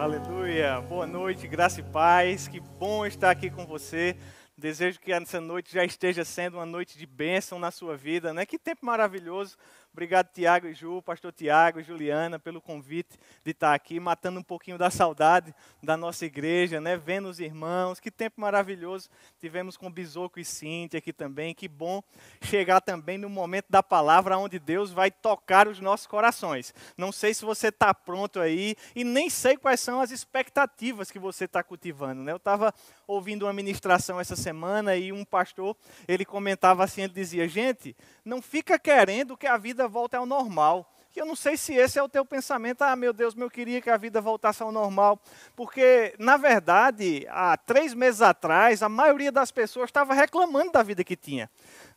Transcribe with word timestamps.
Aleluia. 0.00 0.80
Boa 0.80 1.06
noite, 1.06 1.46
graça 1.46 1.80
e 1.80 1.82
paz. 1.82 2.48
Que 2.48 2.58
bom 2.58 3.04
estar 3.04 3.30
aqui 3.30 3.50
com 3.50 3.66
você. 3.66 4.16
Desejo 4.56 4.98
que 4.98 5.12
essa 5.12 5.42
noite 5.42 5.74
já 5.74 5.84
esteja 5.84 6.24
sendo 6.24 6.56
uma 6.56 6.64
noite 6.64 6.96
de 6.96 7.04
bênção 7.04 7.58
na 7.58 7.70
sua 7.70 7.98
vida, 7.98 8.32
né? 8.32 8.46
Que 8.46 8.58
tempo 8.58 8.86
maravilhoso 8.86 9.58
Obrigado, 9.92 10.28
Tiago 10.32 10.68
e 10.68 10.72
Ju, 10.72 11.02
pastor 11.02 11.32
Tiago 11.32 11.80
e 11.80 11.82
Juliana, 11.82 12.38
pelo 12.38 12.60
convite 12.60 13.18
de 13.42 13.50
estar 13.50 13.74
aqui, 13.74 13.98
matando 13.98 14.38
um 14.38 14.42
pouquinho 14.42 14.78
da 14.78 14.88
saudade 14.88 15.52
da 15.82 15.96
nossa 15.96 16.24
igreja, 16.24 16.80
né? 16.80 16.96
Vendo 16.96 17.28
os 17.28 17.40
irmãos. 17.40 17.98
Que 17.98 18.08
tempo 18.08 18.40
maravilhoso 18.40 19.10
tivemos 19.40 19.76
com 19.76 19.90
Bisoco 19.90 20.38
e 20.38 20.44
Cíntia 20.44 20.98
aqui 20.98 21.12
também. 21.12 21.52
Que 21.52 21.66
bom 21.66 22.04
chegar 22.40 22.80
também 22.80 23.18
no 23.18 23.28
momento 23.28 23.66
da 23.68 23.82
palavra 23.82 24.38
onde 24.38 24.60
Deus 24.60 24.92
vai 24.92 25.10
tocar 25.10 25.66
os 25.66 25.80
nossos 25.80 26.06
corações. 26.06 26.72
Não 26.96 27.10
sei 27.10 27.34
se 27.34 27.44
você 27.44 27.66
está 27.66 27.92
pronto 27.92 28.38
aí 28.38 28.76
e 28.94 29.02
nem 29.02 29.28
sei 29.28 29.56
quais 29.56 29.80
são 29.80 30.00
as 30.00 30.12
expectativas 30.12 31.10
que 31.10 31.18
você 31.18 31.46
está 31.46 31.64
cultivando, 31.64 32.22
né? 32.22 32.30
Eu 32.30 32.36
estava 32.36 32.72
ouvindo 33.08 33.44
uma 33.44 33.52
ministração 33.52 34.20
essa 34.20 34.36
semana 34.36 34.94
e 34.94 35.10
um 35.10 35.24
pastor, 35.24 35.76
ele 36.06 36.24
comentava 36.24 36.84
assim, 36.84 37.02
ele 37.02 37.12
dizia, 37.12 37.48
gente, 37.48 37.96
não 38.24 38.40
fica 38.40 38.78
querendo 38.78 39.36
que 39.36 39.48
a 39.48 39.56
vida 39.56 39.79
volte 39.88 40.16
ao 40.16 40.26
normal. 40.26 40.90
E 41.14 41.18
eu 41.18 41.26
não 41.26 41.34
sei 41.34 41.56
se 41.56 41.74
esse 41.74 41.98
é 41.98 42.02
o 42.02 42.08
teu 42.08 42.24
pensamento, 42.24 42.82
ah, 42.82 42.94
meu 42.94 43.12
Deus, 43.12 43.36
eu 43.36 43.50
queria 43.50 43.80
que 43.80 43.90
a 43.90 43.96
vida 43.96 44.20
voltasse 44.20 44.62
ao 44.62 44.70
normal. 44.70 45.20
Porque, 45.56 46.14
na 46.18 46.36
verdade, 46.36 47.26
há 47.28 47.56
três 47.56 47.92
meses 47.94 48.22
atrás, 48.22 48.80
a 48.80 48.88
maioria 48.88 49.32
das 49.32 49.50
pessoas 49.50 49.88
estava 49.88 50.14
reclamando 50.14 50.70
da 50.70 50.84
vida 50.84 51.02
que 51.02 51.16
tinha. 51.16 51.50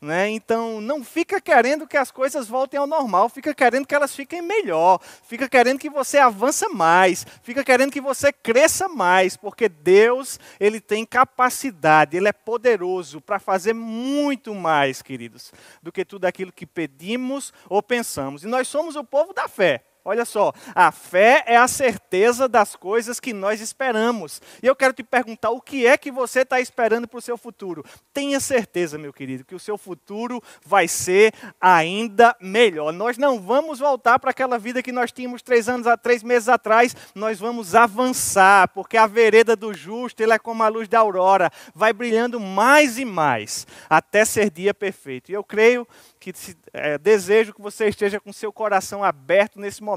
Né? 0.04 0.30
Então, 0.32 0.82
não 0.82 1.02
fica 1.02 1.40
querendo 1.40 1.88
que 1.88 1.96
as 1.96 2.12
coisas 2.12 2.46
voltem 2.50 2.78
ao 2.78 2.86
normal, 2.86 3.30
fica 3.30 3.54
querendo 3.54 3.88
que 3.88 3.96
elas 3.96 4.14
fiquem 4.14 4.42
melhor, 4.42 5.00
fica 5.26 5.48
querendo 5.48 5.80
que 5.80 5.90
você 5.90 6.18
avance 6.18 6.68
mais, 6.68 7.26
fica 7.42 7.64
querendo 7.64 7.90
que 7.90 8.02
você 8.02 8.34
cresça 8.34 8.90
mais, 8.90 9.38
porque 9.38 9.70
Deus, 9.70 10.42
ele 10.60 10.82
tem 10.82 11.06
capacidade, 11.06 12.18
ele 12.18 12.28
é 12.28 12.34
poderoso 12.34 13.22
para 13.22 13.40
fazer 13.40 13.72
muito 13.72 14.54
mais, 14.54 15.02
queridos, 15.02 15.54
do 15.82 15.90
que 15.90 16.04
tudo 16.04 16.26
aquilo 16.26 16.52
que 16.52 16.66
pedimos 16.66 17.54
ou 17.70 17.82
pensamos. 17.82 18.44
E 18.44 18.48
nós 18.48 18.68
somos 18.68 18.98
o 18.98 19.06
povo 19.06 19.32
da 19.32 19.48
fé. 19.48 19.86
Olha 20.06 20.26
só, 20.26 20.52
a 20.76 20.92
fé 20.92 21.44
é 21.48 21.56
a 21.56 21.68
certeza 21.68 22.48
das 22.48 22.76
coisas 22.76 23.22
que 23.22 23.32
nós 23.32 23.62
esperamos. 23.62 24.42
E 24.62 24.68
eu 24.68 24.76
quero 24.76 24.94
te 24.94 25.02
perguntar: 25.02 25.52
o 25.52 25.62
que 25.62 25.88
é 25.88 25.98
que 25.98 26.12
você 26.12 26.42
está 26.42 26.60
esperando 26.60 27.08
para 27.08 27.20
o 27.20 27.22
seu 27.22 27.38
futuro? 27.38 27.86
Tenha 28.14 28.40
certeza, 28.42 28.98
meu 28.98 29.14
querido, 29.14 29.46
que 29.46 29.56
o 29.56 29.60
seu 29.60 29.78
futuro 29.78 30.44
vai 30.66 30.90
ser 30.90 31.34
ainda 31.60 32.36
melhor. 32.42 32.92
Nós 32.92 33.18
não 33.18 33.40
vamos 33.40 33.80
voltar 33.80 34.20
para 34.20 34.32
aquela 34.32 34.58
vida 34.60 34.84
que 34.84 34.92
nós 34.92 35.12
tínhamos 35.12 35.42
três 35.42 35.70
anos, 35.70 35.88
três 36.02 36.22
meses 36.22 36.50
atrás. 36.50 36.94
Nós 37.16 37.40
vamos 37.40 37.74
avançar, 37.74 38.68
porque 38.70 38.98
a 38.98 39.08
vereda 39.08 39.56
do 39.56 39.74
justo 39.74 40.22
é 40.22 40.40
como 40.40 40.64
a 40.64 40.68
luz 40.68 40.88
da 40.88 41.00
aurora, 41.00 41.52
vai 41.74 41.94
brilhando 41.94 42.40
mais 42.40 42.98
e 42.98 43.06
mais 43.06 43.66
até 43.90 44.26
ser 44.26 44.50
dia 44.50 44.74
perfeito. 44.74 45.32
E 45.32 45.34
eu 45.34 45.44
creio 45.44 45.88
que 46.20 46.34
é, 46.72 46.98
desejo 46.98 47.54
que 47.54 47.62
você 47.62 47.88
esteja 47.90 48.20
com 48.20 48.32
seu 48.32 48.52
coração 48.52 49.04
aberto 49.04 49.60
nesse 49.60 49.84
momento, 49.84 49.93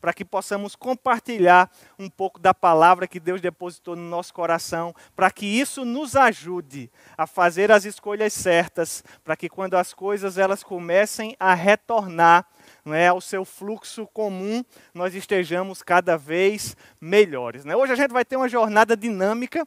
para 0.00 0.12
que 0.12 0.24
possamos 0.24 0.74
compartilhar 0.74 1.70
um 1.98 2.08
pouco 2.08 2.38
da 2.38 2.52
palavra 2.52 3.06
que 3.06 3.20
Deus 3.20 3.40
depositou 3.40 3.96
no 3.96 4.02
nosso 4.02 4.32
coração, 4.32 4.94
para 5.14 5.30
que 5.30 5.46
isso 5.46 5.84
nos 5.84 6.16
ajude 6.16 6.90
a 7.16 7.26
fazer 7.26 7.70
as 7.70 7.84
escolhas 7.84 8.32
certas, 8.32 9.04
para 9.24 9.36
que 9.36 9.48
quando 9.48 9.74
as 9.74 9.92
coisas 9.94 10.38
elas 10.38 10.62
comecem 10.62 11.36
a 11.38 11.54
retornar 11.54 12.46
não 12.84 12.94
é, 12.94 13.08
ao 13.08 13.20
seu 13.20 13.44
fluxo 13.44 14.06
comum, 14.12 14.64
nós 14.92 15.14
estejamos 15.14 15.82
cada 15.82 16.16
vez 16.16 16.76
melhores. 17.00 17.64
Né? 17.64 17.76
Hoje 17.76 17.92
a 17.92 17.96
gente 17.96 18.12
vai 18.12 18.24
ter 18.24 18.36
uma 18.36 18.48
jornada 18.48 18.96
dinâmica 18.96 19.66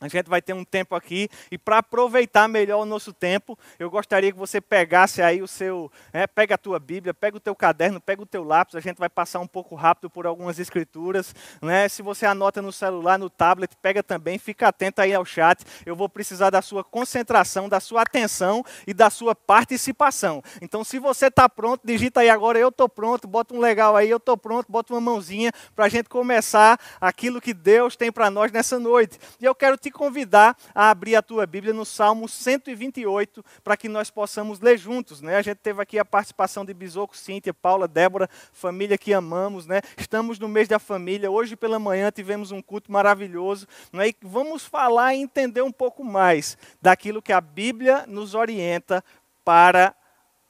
a 0.00 0.08
gente 0.08 0.28
vai 0.28 0.40
ter 0.40 0.54
um 0.54 0.64
tempo 0.64 0.94
aqui 0.94 1.28
e 1.50 1.58
para 1.58 1.78
aproveitar 1.78 2.48
melhor 2.48 2.80
o 2.80 2.84
nosso 2.84 3.12
tempo, 3.12 3.58
eu 3.78 3.90
gostaria 3.90 4.32
que 4.32 4.38
você 4.38 4.60
pegasse 4.60 5.20
aí 5.20 5.42
o 5.42 5.48
seu, 5.48 5.90
é, 6.12 6.26
pega 6.26 6.54
a 6.54 6.58
tua 6.58 6.78
Bíblia, 6.78 7.12
pega 7.12 7.36
o 7.36 7.40
teu 7.40 7.54
caderno, 7.54 8.00
pega 8.00 8.22
o 8.22 8.26
teu 8.26 8.42
lápis. 8.42 8.74
A 8.74 8.80
gente 8.80 8.98
vai 8.98 9.08
passar 9.08 9.40
um 9.40 9.46
pouco 9.46 9.74
rápido 9.74 10.08
por 10.08 10.26
algumas 10.26 10.58
escrituras, 10.58 11.34
né? 11.60 11.88
Se 11.88 12.02
você 12.02 12.24
anota 12.24 12.62
no 12.62 12.72
celular, 12.72 13.18
no 13.18 13.28
tablet, 13.28 13.76
pega 13.82 14.02
também. 14.02 14.38
Fica 14.38 14.68
atento 14.68 15.02
aí 15.02 15.12
ao 15.12 15.24
chat. 15.24 15.62
Eu 15.84 15.94
vou 15.94 16.08
precisar 16.08 16.50
da 16.50 16.62
sua 16.62 16.82
concentração, 16.82 17.68
da 17.68 17.80
sua 17.80 18.02
atenção 18.02 18.64
e 18.86 18.94
da 18.94 19.10
sua 19.10 19.34
participação. 19.34 20.42
Então, 20.62 20.82
se 20.82 20.98
você 20.98 21.26
está 21.26 21.48
pronto, 21.48 21.82
digita 21.84 22.20
aí 22.20 22.30
agora. 22.30 22.58
Eu 22.58 22.68
estou 22.68 22.88
pronto. 22.88 23.28
Bota 23.28 23.54
um 23.54 23.60
legal 23.60 23.96
aí. 23.96 24.08
Eu 24.08 24.16
estou 24.16 24.36
pronto. 24.36 24.66
Bota 24.70 24.92
uma 24.94 25.00
mãozinha 25.00 25.52
para 25.74 25.84
a 25.84 25.88
gente 25.88 26.08
começar 26.08 26.80
aquilo 27.00 27.40
que 27.40 27.52
Deus 27.52 27.96
tem 27.96 28.10
para 28.10 28.30
nós 28.30 28.50
nessa 28.50 28.78
noite. 28.78 29.18
E 29.40 29.44
eu 29.44 29.54
quero 29.54 29.76
te 29.76 29.89
te 29.90 29.92
convidar 29.92 30.56
a 30.74 30.90
abrir 30.90 31.16
a 31.16 31.22
tua 31.22 31.44
Bíblia 31.46 31.74
no 31.74 31.84
Salmo 31.84 32.28
128 32.28 33.44
para 33.62 33.76
que 33.76 33.88
nós 33.88 34.10
possamos 34.10 34.60
ler 34.60 34.78
juntos. 34.78 35.20
Né? 35.20 35.36
A 35.36 35.42
gente 35.42 35.58
teve 35.58 35.82
aqui 35.82 35.98
a 35.98 36.04
participação 36.04 36.64
de 36.64 36.72
Bisoco, 36.72 37.16
Cíntia, 37.16 37.52
Paula, 37.52 37.88
Débora, 37.88 38.30
família 38.52 38.96
que 38.96 39.12
amamos. 39.12 39.66
Né? 39.66 39.82
Estamos 39.98 40.38
no 40.38 40.48
mês 40.48 40.68
da 40.68 40.78
família. 40.78 41.30
Hoje 41.30 41.56
pela 41.56 41.78
manhã 41.78 42.10
tivemos 42.10 42.52
um 42.52 42.62
culto 42.62 42.90
maravilhoso. 42.90 43.66
Né? 43.92 44.08
E 44.08 44.16
vamos 44.22 44.64
falar 44.64 45.14
e 45.14 45.20
entender 45.20 45.62
um 45.62 45.72
pouco 45.72 46.04
mais 46.04 46.56
daquilo 46.80 47.20
que 47.20 47.32
a 47.32 47.40
Bíblia 47.40 48.04
nos 48.06 48.34
orienta 48.34 49.04
para 49.44 49.94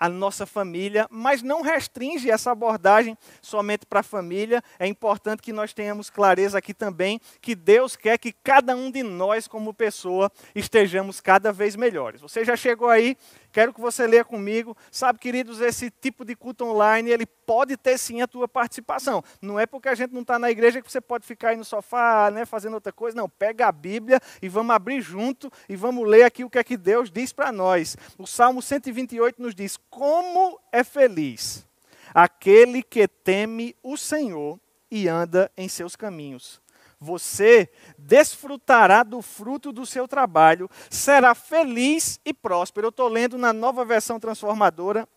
a 0.00 0.08
nossa 0.08 0.46
família, 0.46 1.06
mas 1.10 1.42
não 1.42 1.60
restringe 1.60 2.30
essa 2.30 2.50
abordagem 2.50 3.16
somente 3.42 3.84
para 3.84 4.00
a 4.00 4.02
família. 4.02 4.64
É 4.78 4.86
importante 4.86 5.42
que 5.42 5.52
nós 5.52 5.74
tenhamos 5.74 6.08
clareza 6.08 6.56
aqui 6.56 6.72
também 6.72 7.20
que 7.42 7.54
Deus 7.54 7.94
quer 7.94 8.16
que 8.16 8.32
cada 8.32 8.74
um 8.74 8.90
de 8.90 9.02
nós, 9.02 9.46
como 9.46 9.74
pessoa, 9.74 10.32
estejamos 10.54 11.20
cada 11.20 11.52
vez 11.52 11.76
melhores. 11.76 12.22
Você 12.22 12.42
já 12.46 12.56
chegou 12.56 12.88
aí 12.88 13.14
Quero 13.52 13.72
que 13.72 13.80
você 13.80 14.06
leia 14.06 14.24
comigo. 14.24 14.76
Sabe, 14.90 15.18
queridos, 15.18 15.60
esse 15.60 15.90
tipo 15.90 16.24
de 16.24 16.34
culto 16.36 16.64
online, 16.64 17.10
ele 17.10 17.26
pode 17.26 17.76
ter 17.76 17.98
sim 17.98 18.20
a 18.22 18.28
tua 18.28 18.46
participação. 18.46 19.22
Não 19.40 19.58
é 19.58 19.66
porque 19.66 19.88
a 19.88 19.94
gente 19.94 20.12
não 20.12 20.22
está 20.22 20.38
na 20.38 20.50
igreja 20.50 20.80
que 20.80 20.90
você 20.90 21.00
pode 21.00 21.26
ficar 21.26 21.50
aí 21.50 21.56
no 21.56 21.64
sofá, 21.64 22.30
né, 22.30 22.44
fazendo 22.44 22.74
outra 22.74 22.92
coisa. 22.92 23.16
Não, 23.16 23.28
pega 23.28 23.66
a 23.66 23.72
Bíblia 23.72 24.20
e 24.40 24.48
vamos 24.48 24.74
abrir 24.74 25.00
junto 25.00 25.50
e 25.68 25.76
vamos 25.76 26.08
ler 26.08 26.22
aqui 26.22 26.44
o 26.44 26.50
que 26.50 26.58
é 26.58 26.64
que 26.64 26.76
Deus 26.76 27.10
diz 27.10 27.32
para 27.32 27.50
nós. 27.50 27.96
O 28.18 28.26
Salmo 28.26 28.62
128 28.62 29.42
nos 29.42 29.54
diz: 29.54 29.76
Como 29.88 30.58
é 30.72 30.84
feliz 30.84 31.66
aquele 32.14 32.82
que 32.82 33.06
teme 33.06 33.76
o 33.82 33.96
Senhor 33.96 34.58
e 34.90 35.08
anda 35.08 35.50
em 35.56 35.68
seus 35.68 35.94
caminhos 35.94 36.60
você 37.00 37.70
desfrutará 37.96 39.02
do 39.02 39.22
fruto 39.22 39.72
do 39.72 39.86
seu 39.86 40.06
trabalho, 40.06 40.68
será 40.90 41.34
feliz 41.34 42.20
e 42.24 42.34
próspero. 42.34 42.86
Eu 42.86 42.90
estou 42.90 43.08
lendo 43.08 43.38
na 43.38 43.54
nova 43.54 43.84
versão 43.86 44.20
transformadora, 44.20 45.08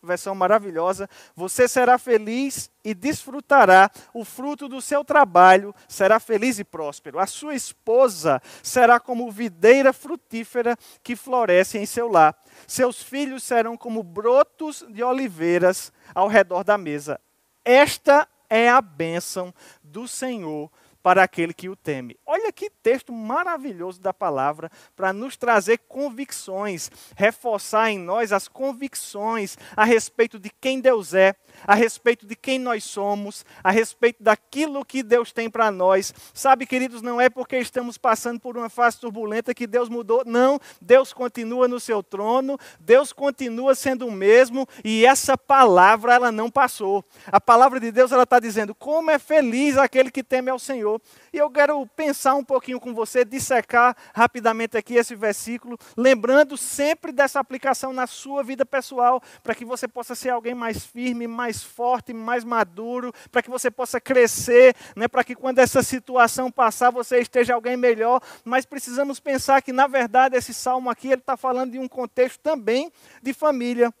versão 0.00 0.36
maravilhosa. 0.36 1.10
Você 1.34 1.66
será 1.66 1.98
feliz 1.98 2.70
e 2.84 2.94
desfrutará 2.94 3.90
o 4.14 4.24
fruto 4.24 4.68
do 4.68 4.80
seu 4.80 5.04
trabalho, 5.04 5.74
será 5.88 6.20
feliz 6.20 6.60
e 6.60 6.64
próspero. 6.64 7.18
A 7.18 7.26
sua 7.26 7.56
esposa 7.56 8.40
será 8.62 9.00
como 9.00 9.30
videira 9.32 9.92
frutífera 9.92 10.76
que 11.02 11.16
floresce 11.16 11.76
em 11.76 11.86
seu 11.86 12.08
lar. 12.08 12.40
Seus 12.68 13.02
filhos 13.02 13.42
serão 13.42 13.76
como 13.76 14.04
brotos 14.04 14.86
de 14.90 15.02
oliveiras 15.02 15.92
ao 16.14 16.28
redor 16.28 16.62
da 16.62 16.78
mesa. 16.78 17.20
Esta 17.64 18.28
é 18.48 18.68
a 18.68 18.80
bênção 18.80 19.52
do 19.82 20.06
Senhor 20.06 20.70
para 21.06 21.22
aquele 21.22 21.54
que 21.54 21.68
o 21.68 21.76
teme. 21.76 22.18
Olha 22.26 22.50
que 22.50 22.68
texto 22.68 23.12
maravilhoso 23.12 24.00
da 24.00 24.12
palavra 24.12 24.68
para 24.96 25.12
nos 25.12 25.36
trazer 25.36 25.78
convicções, 25.86 26.90
reforçar 27.14 27.92
em 27.92 27.96
nós 27.96 28.32
as 28.32 28.48
convicções 28.48 29.56
a 29.76 29.84
respeito 29.84 30.36
de 30.36 30.50
quem 30.50 30.80
Deus 30.80 31.14
é, 31.14 31.36
a 31.64 31.76
respeito 31.76 32.26
de 32.26 32.34
quem 32.34 32.58
nós 32.58 32.82
somos, 32.82 33.46
a 33.62 33.70
respeito 33.70 34.20
daquilo 34.20 34.84
que 34.84 35.00
Deus 35.00 35.30
tem 35.30 35.48
para 35.48 35.70
nós. 35.70 36.12
Sabe, 36.34 36.66
queridos, 36.66 37.02
não 37.02 37.20
é 37.20 37.30
porque 37.30 37.56
estamos 37.56 37.96
passando 37.96 38.40
por 38.40 38.56
uma 38.56 38.68
fase 38.68 38.98
turbulenta 38.98 39.54
que 39.54 39.68
Deus 39.68 39.88
mudou. 39.88 40.24
Não, 40.26 40.58
Deus 40.82 41.12
continua 41.12 41.68
no 41.68 41.78
seu 41.78 42.02
trono, 42.02 42.58
Deus 42.80 43.12
continua 43.12 43.76
sendo 43.76 44.08
o 44.08 44.12
mesmo 44.12 44.66
e 44.84 45.06
essa 45.06 45.38
palavra 45.38 46.14
ela 46.14 46.32
não 46.32 46.50
passou. 46.50 47.04
A 47.28 47.40
palavra 47.40 47.78
de 47.78 47.92
Deus 47.92 48.10
ela 48.10 48.24
está 48.24 48.40
dizendo 48.40 48.74
como 48.74 49.08
é 49.08 49.20
feliz 49.20 49.76
aquele 49.76 50.10
que 50.10 50.24
teme 50.24 50.50
ao 50.50 50.58
Senhor. 50.58 50.95
E 51.32 51.38
eu 51.38 51.50
quero 51.50 51.86
pensar 51.88 52.34
um 52.34 52.44
pouquinho 52.44 52.80
com 52.80 52.94
você, 52.94 53.24
dissecar 53.24 53.96
rapidamente 54.14 54.76
aqui 54.76 54.94
esse 54.94 55.14
versículo, 55.14 55.78
lembrando 55.96 56.56
sempre 56.56 57.12
dessa 57.12 57.40
aplicação 57.40 57.92
na 57.92 58.06
sua 58.06 58.42
vida 58.42 58.64
pessoal, 58.64 59.22
para 59.42 59.54
que 59.54 59.64
você 59.64 59.86
possa 59.88 60.14
ser 60.14 60.30
alguém 60.30 60.54
mais 60.54 60.84
firme, 60.84 61.26
mais 61.26 61.62
forte, 61.62 62.12
mais 62.12 62.44
maduro, 62.44 63.12
para 63.30 63.42
que 63.42 63.50
você 63.50 63.70
possa 63.70 64.00
crescer, 64.00 64.74
né, 64.94 65.08
para 65.08 65.24
que 65.24 65.34
quando 65.34 65.58
essa 65.58 65.82
situação 65.82 66.50
passar 66.50 66.90
você 66.90 67.20
esteja 67.20 67.54
alguém 67.54 67.76
melhor. 67.76 68.20
Mas 68.44 68.64
precisamos 68.64 69.20
pensar 69.20 69.62
que, 69.62 69.72
na 69.72 69.86
verdade, 69.86 70.36
esse 70.36 70.54
salmo 70.54 70.90
aqui 70.90 71.08
ele 71.08 71.20
está 71.20 71.36
falando 71.36 71.72
de 71.72 71.78
um 71.78 71.88
contexto 71.88 72.40
também 72.40 72.92
de 73.22 73.32
família. 73.32 73.92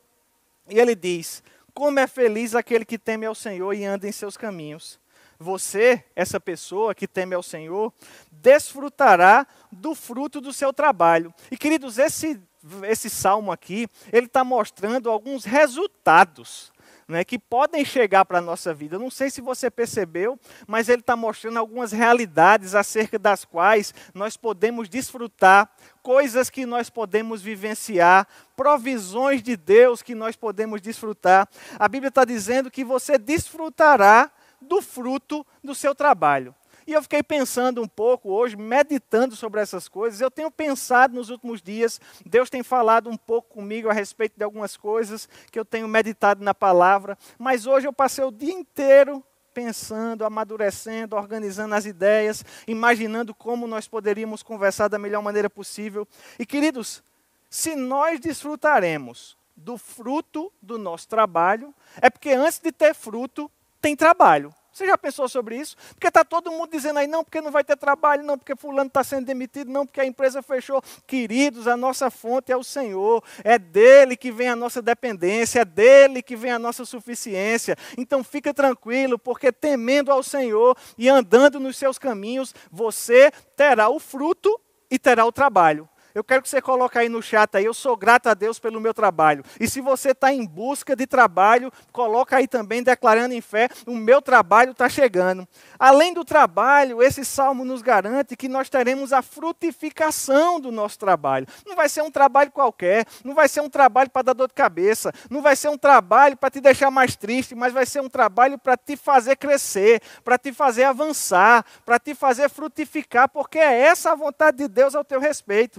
E 0.68 0.78
ele 0.78 0.94
diz: 0.94 1.42
Como 1.74 1.98
é 1.98 2.06
feliz 2.06 2.54
aquele 2.54 2.84
que 2.84 2.98
teme 2.98 3.26
ao 3.26 3.34
Senhor 3.34 3.72
e 3.72 3.84
anda 3.84 4.08
em 4.08 4.12
seus 4.12 4.36
caminhos. 4.36 4.98
Você, 5.38 6.04
essa 6.14 6.40
pessoa 6.40 6.94
que 6.94 7.06
teme 7.06 7.34
ao 7.34 7.42
Senhor, 7.42 7.92
desfrutará 8.30 9.46
do 9.70 9.94
fruto 9.94 10.40
do 10.40 10.52
seu 10.52 10.72
trabalho. 10.72 11.32
E 11.50 11.56
queridos, 11.56 11.98
esse, 11.98 12.40
esse 12.84 13.10
salmo 13.10 13.52
aqui, 13.52 13.88
ele 14.12 14.26
está 14.26 14.44
mostrando 14.44 15.10
alguns 15.10 15.44
resultados 15.44 16.72
né, 17.08 17.24
que 17.24 17.38
podem 17.38 17.84
chegar 17.84 18.24
para 18.24 18.38
a 18.38 18.42
nossa 18.42 18.74
vida. 18.74 18.98
Não 18.98 19.10
sei 19.10 19.30
se 19.30 19.40
você 19.40 19.70
percebeu, 19.70 20.38
mas 20.66 20.88
ele 20.88 21.00
está 21.00 21.14
mostrando 21.14 21.58
algumas 21.58 21.92
realidades 21.92 22.74
acerca 22.74 23.18
das 23.18 23.44
quais 23.44 23.94
nós 24.12 24.36
podemos 24.36 24.88
desfrutar, 24.88 25.70
coisas 26.02 26.50
que 26.50 26.66
nós 26.66 26.90
podemos 26.90 27.42
vivenciar, 27.42 28.26
provisões 28.56 29.42
de 29.42 29.56
Deus 29.56 30.02
que 30.02 30.14
nós 30.14 30.36
podemos 30.36 30.80
desfrutar. 30.80 31.48
A 31.78 31.88
Bíblia 31.88 32.08
está 32.08 32.24
dizendo 32.24 32.70
que 32.70 32.84
você 32.84 33.18
desfrutará 33.18 34.30
do 34.60 34.80
fruto 34.80 35.46
do 35.62 35.74
seu 35.74 35.94
trabalho. 35.94 36.54
E 36.86 36.92
eu 36.92 37.02
fiquei 37.02 37.20
pensando 37.20 37.82
um 37.82 37.88
pouco 37.88 38.30
hoje, 38.30 38.56
meditando 38.56 39.34
sobre 39.34 39.60
essas 39.60 39.88
coisas. 39.88 40.20
Eu 40.20 40.30
tenho 40.30 40.50
pensado 40.50 41.16
nos 41.16 41.30
últimos 41.30 41.60
dias, 41.60 42.00
Deus 42.24 42.48
tem 42.48 42.62
falado 42.62 43.10
um 43.10 43.16
pouco 43.16 43.54
comigo 43.54 43.90
a 43.90 43.92
respeito 43.92 44.34
de 44.36 44.44
algumas 44.44 44.76
coisas 44.76 45.28
que 45.50 45.58
eu 45.58 45.64
tenho 45.64 45.88
meditado 45.88 46.44
na 46.44 46.54
palavra. 46.54 47.18
Mas 47.36 47.66
hoje 47.66 47.88
eu 47.88 47.92
passei 47.92 48.24
o 48.24 48.30
dia 48.30 48.52
inteiro 48.52 49.22
pensando, 49.52 50.24
amadurecendo, 50.24 51.16
organizando 51.16 51.74
as 51.74 51.86
ideias, 51.86 52.44
imaginando 52.68 53.34
como 53.34 53.66
nós 53.66 53.88
poderíamos 53.88 54.42
conversar 54.42 54.86
da 54.86 54.98
melhor 54.98 55.22
maneira 55.22 55.50
possível. 55.50 56.06
E 56.38 56.46
queridos, 56.46 57.02
se 57.50 57.74
nós 57.74 58.20
desfrutaremos 58.20 59.36
do 59.56 59.78
fruto 59.78 60.52
do 60.60 60.78
nosso 60.78 61.08
trabalho, 61.08 61.74
é 62.00 62.10
porque 62.10 62.30
antes 62.30 62.58
de 62.58 62.70
ter 62.70 62.94
fruto, 62.94 63.50
tem 63.86 63.94
trabalho. 63.94 64.52
Você 64.72 64.84
já 64.84 64.98
pensou 64.98 65.28
sobre 65.28 65.56
isso? 65.56 65.76
Porque 65.94 66.08
está 66.08 66.24
todo 66.24 66.50
mundo 66.50 66.72
dizendo 66.72 66.98
aí, 66.98 67.06
não, 67.06 67.22
porque 67.22 67.40
não 67.40 67.52
vai 67.52 67.62
ter 67.62 67.76
trabalho, 67.76 68.24
não, 68.24 68.36
porque 68.36 68.56
fulano 68.56 68.88
está 68.88 69.04
sendo 69.04 69.24
demitido, 69.24 69.70
não, 69.70 69.86
porque 69.86 70.00
a 70.00 70.04
empresa 70.04 70.42
fechou. 70.42 70.82
Queridos, 71.06 71.68
a 71.68 71.76
nossa 71.76 72.10
fonte 72.10 72.50
é 72.50 72.56
o 72.56 72.64
Senhor, 72.64 73.22
é 73.44 73.60
dele 73.60 74.16
que 74.16 74.32
vem 74.32 74.48
a 74.48 74.56
nossa 74.56 74.82
dependência, 74.82 75.60
é 75.60 75.64
dele 75.64 76.20
que 76.20 76.34
vem 76.34 76.50
a 76.50 76.58
nossa 76.58 76.84
suficiência. 76.84 77.76
Então 77.96 78.24
fica 78.24 78.52
tranquilo, 78.52 79.20
porque 79.20 79.52
temendo 79.52 80.10
ao 80.10 80.20
Senhor 80.20 80.76
e 80.98 81.08
andando 81.08 81.60
nos 81.60 81.76
seus 81.76 81.96
caminhos, 81.96 82.52
você 82.68 83.30
terá 83.54 83.88
o 83.88 84.00
fruto 84.00 84.60
e 84.90 84.98
terá 84.98 85.24
o 85.24 85.30
trabalho. 85.30 85.88
Eu 86.16 86.24
quero 86.24 86.40
que 86.40 86.48
você 86.48 86.62
coloque 86.62 86.96
aí 86.96 87.10
no 87.10 87.20
chat 87.20 87.54
aí, 87.58 87.66
eu 87.66 87.74
sou 87.74 87.94
grato 87.94 88.28
a 88.28 88.32
Deus 88.32 88.58
pelo 88.58 88.80
meu 88.80 88.94
trabalho. 88.94 89.44
E 89.60 89.68
se 89.68 89.82
você 89.82 90.12
está 90.12 90.32
em 90.32 90.46
busca 90.46 90.96
de 90.96 91.06
trabalho, 91.06 91.70
coloca 91.92 92.38
aí 92.38 92.48
também, 92.48 92.82
declarando 92.82 93.34
em 93.34 93.42
fé, 93.42 93.68
o 93.86 93.94
meu 93.94 94.22
trabalho 94.22 94.70
está 94.70 94.88
chegando. 94.88 95.46
Além 95.78 96.14
do 96.14 96.24
trabalho, 96.24 97.02
esse 97.02 97.22
salmo 97.22 97.66
nos 97.66 97.82
garante 97.82 98.34
que 98.34 98.48
nós 98.48 98.70
teremos 98.70 99.12
a 99.12 99.20
frutificação 99.20 100.58
do 100.58 100.72
nosso 100.72 100.98
trabalho. 100.98 101.46
Não 101.66 101.76
vai 101.76 101.86
ser 101.86 102.00
um 102.00 102.10
trabalho 102.10 102.50
qualquer, 102.50 103.04
não 103.22 103.34
vai 103.34 103.46
ser 103.46 103.60
um 103.60 103.68
trabalho 103.68 104.08
para 104.08 104.22
dar 104.22 104.32
dor 104.32 104.48
de 104.48 104.54
cabeça, 104.54 105.12
não 105.28 105.42
vai 105.42 105.54
ser 105.54 105.68
um 105.68 105.76
trabalho 105.76 106.34
para 106.34 106.48
te 106.48 106.62
deixar 106.62 106.90
mais 106.90 107.14
triste, 107.14 107.54
mas 107.54 107.74
vai 107.74 107.84
ser 107.84 108.00
um 108.00 108.08
trabalho 108.08 108.58
para 108.58 108.74
te 108.74 108.96
fazer 108.96 109.36
crescer, 109.36 110.00
para 110.24 110.38
te 110.38 110.50
fazer 110.50 110.84
avançar, 110.84 111.62
para 111.84 111.98
te 111.98 112.14
fazer 112.14 112.48
frutificar, 112.48 113.28
porque 113.28 113.58
é 113.58 113.80
essa 113.82 114.12
a 114.12 114.14
vontade 114.14 114.56
de 114.56 114.66
Deus 114.66 114.94
ao 114.94 115.04
teu 115.04 115.20
respeito. 115.20 115.78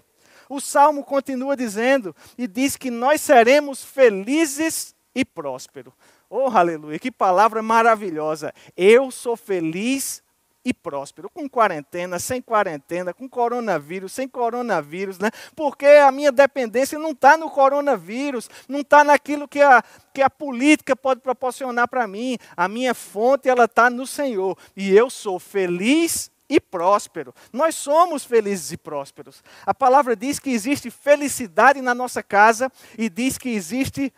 O 0.50 0.60
salmo 0.60 1.04
continua 1.04 1.56
dizendo 1.56 2.16
e 2.38 2.48
diz 2.48 2.76
que 2.76 2.90
nós 2.90 3.22
seremos 3.22 3.84
felizes 3.84 4.96
e 5.14 5.26
prósperos. 5.26 5.94
Oh, 6.30 6.50
aleluia, 6.50 7.00
que 7.00 7.12
palavra 7.12 7.62
maravilhosa. 7.62 8.54
Eu 8.76 9.10
sou 9.12 9.36
feliz 9.36 10.22
e 10.68 10.74
próspero, 10.74 11.30
com 11.30 11.48
quarentena, 11.48 12.20
sem 12.20 12.42
quarentena, 12.42 13.14
com 13.14 13.30
coronavírus, 13.30 14.12
sem 14.12 14.28
coronavírus, 14.28 15.18
né? 15.18 15.32
Porque 15.56 15.86
a 15.86 16.12
minha 16.12 16.30
dependência 16.30 17.00
não 17.00 17.12
está 17.12 17.38
no 17.38 17.50
coronavírus, 17.50 18.50
não 18.68 18.82
está 18.82 19.02
naquilo 19.02 19.48
que 19.48 19.62
a, 19.62 19.82
que 20.14 20.22
a 20.22 20.30
política 20.30 20.94
pode 20.94 21.22
proporcionar 21.22 21.88
para 21.88 22.06
mim. 22.06 22.38
A 22.56 22.68
minha 22.68 22.94
fonte 22.94 23.48
ela 23.48 23.64
está 23.64 23.90
no 23.90 24.06
Senhor 24.06 24.58
e 24.76 24.94
eu 24.94 25.10
sou 25.10 25.40
feliz 25.40 26.30
e 26.50 26.60
próspero. 26.60 27.34
Nós 27.52 27.76
somos 27.76 28.24
felizes 28.24 28.72
e 28.72 28.78
prósperos. 28.78 29.44
A 29.66 29.74
palavra 29.74 30.16
diz 30.16 30.40
que 30.40 30.50
existe 30.50 30.90
felicidade 30.90 31.82
na 31.82 31.94
nossa 31.94 32.24
casa 32.24 32.72
e 32.98 33.10
diz 33.10 33.38
que 33.38 33.50
existe 33.50 34.14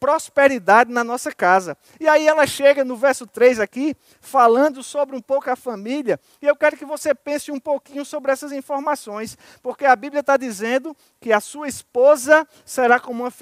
prosperidade 0.00 0.90
na 0.90 1.04
nossa 1.04 1.30
casa. 1.30 1.76
E 2.00 2.08
aí 2.08 2.26
ela 2.26 2.46
chega 2.46 2.82
no 2.82 2.96
verso 2.96 3.26
3 3.26 3.60
aqui, 3.60 3.94
falando 4.18 4.82
sobre 4.82 5.14
um 5.14 5.20
pouco 5.20 5.50
a 5.50 5.54
família, 5.54 6.18
e 6.40 6.46
eu 6.46 6.56
quero 6.56 6.74
que 6.74 6.86
você 6.86 7.14
pense 7.14 7.52
um 7.52 7.60
pouquinho 7.60 8.02
sobre 8.02 8.32
essas 8.32 8.50
informações, 8.50 9.36
porque 9.62 9.84
a 9.84 9.94
Bíblia 9.94 10.20
está 10.20 10.38
dizendo 10.38 10.96
que 11.20 11.30
a 11.30 11.38
sua 11.38 11.68
esposa 11.68 12.48
será 12.64 12.98
como 12.98 13.24
uma 13.24 13.32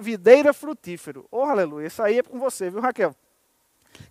videira 0.00 0.52
frutífera. 0.52 1.20
Oh, 1.30 1.44
aleluia, 1.44 1.86
isso 1.86 2.02
aí 2.02 2.18
é 2.18 2.22
com 2.22 2.38
você, 2.40 2.68
viu, 2.68 2.80
Raquel? 2.80 3.14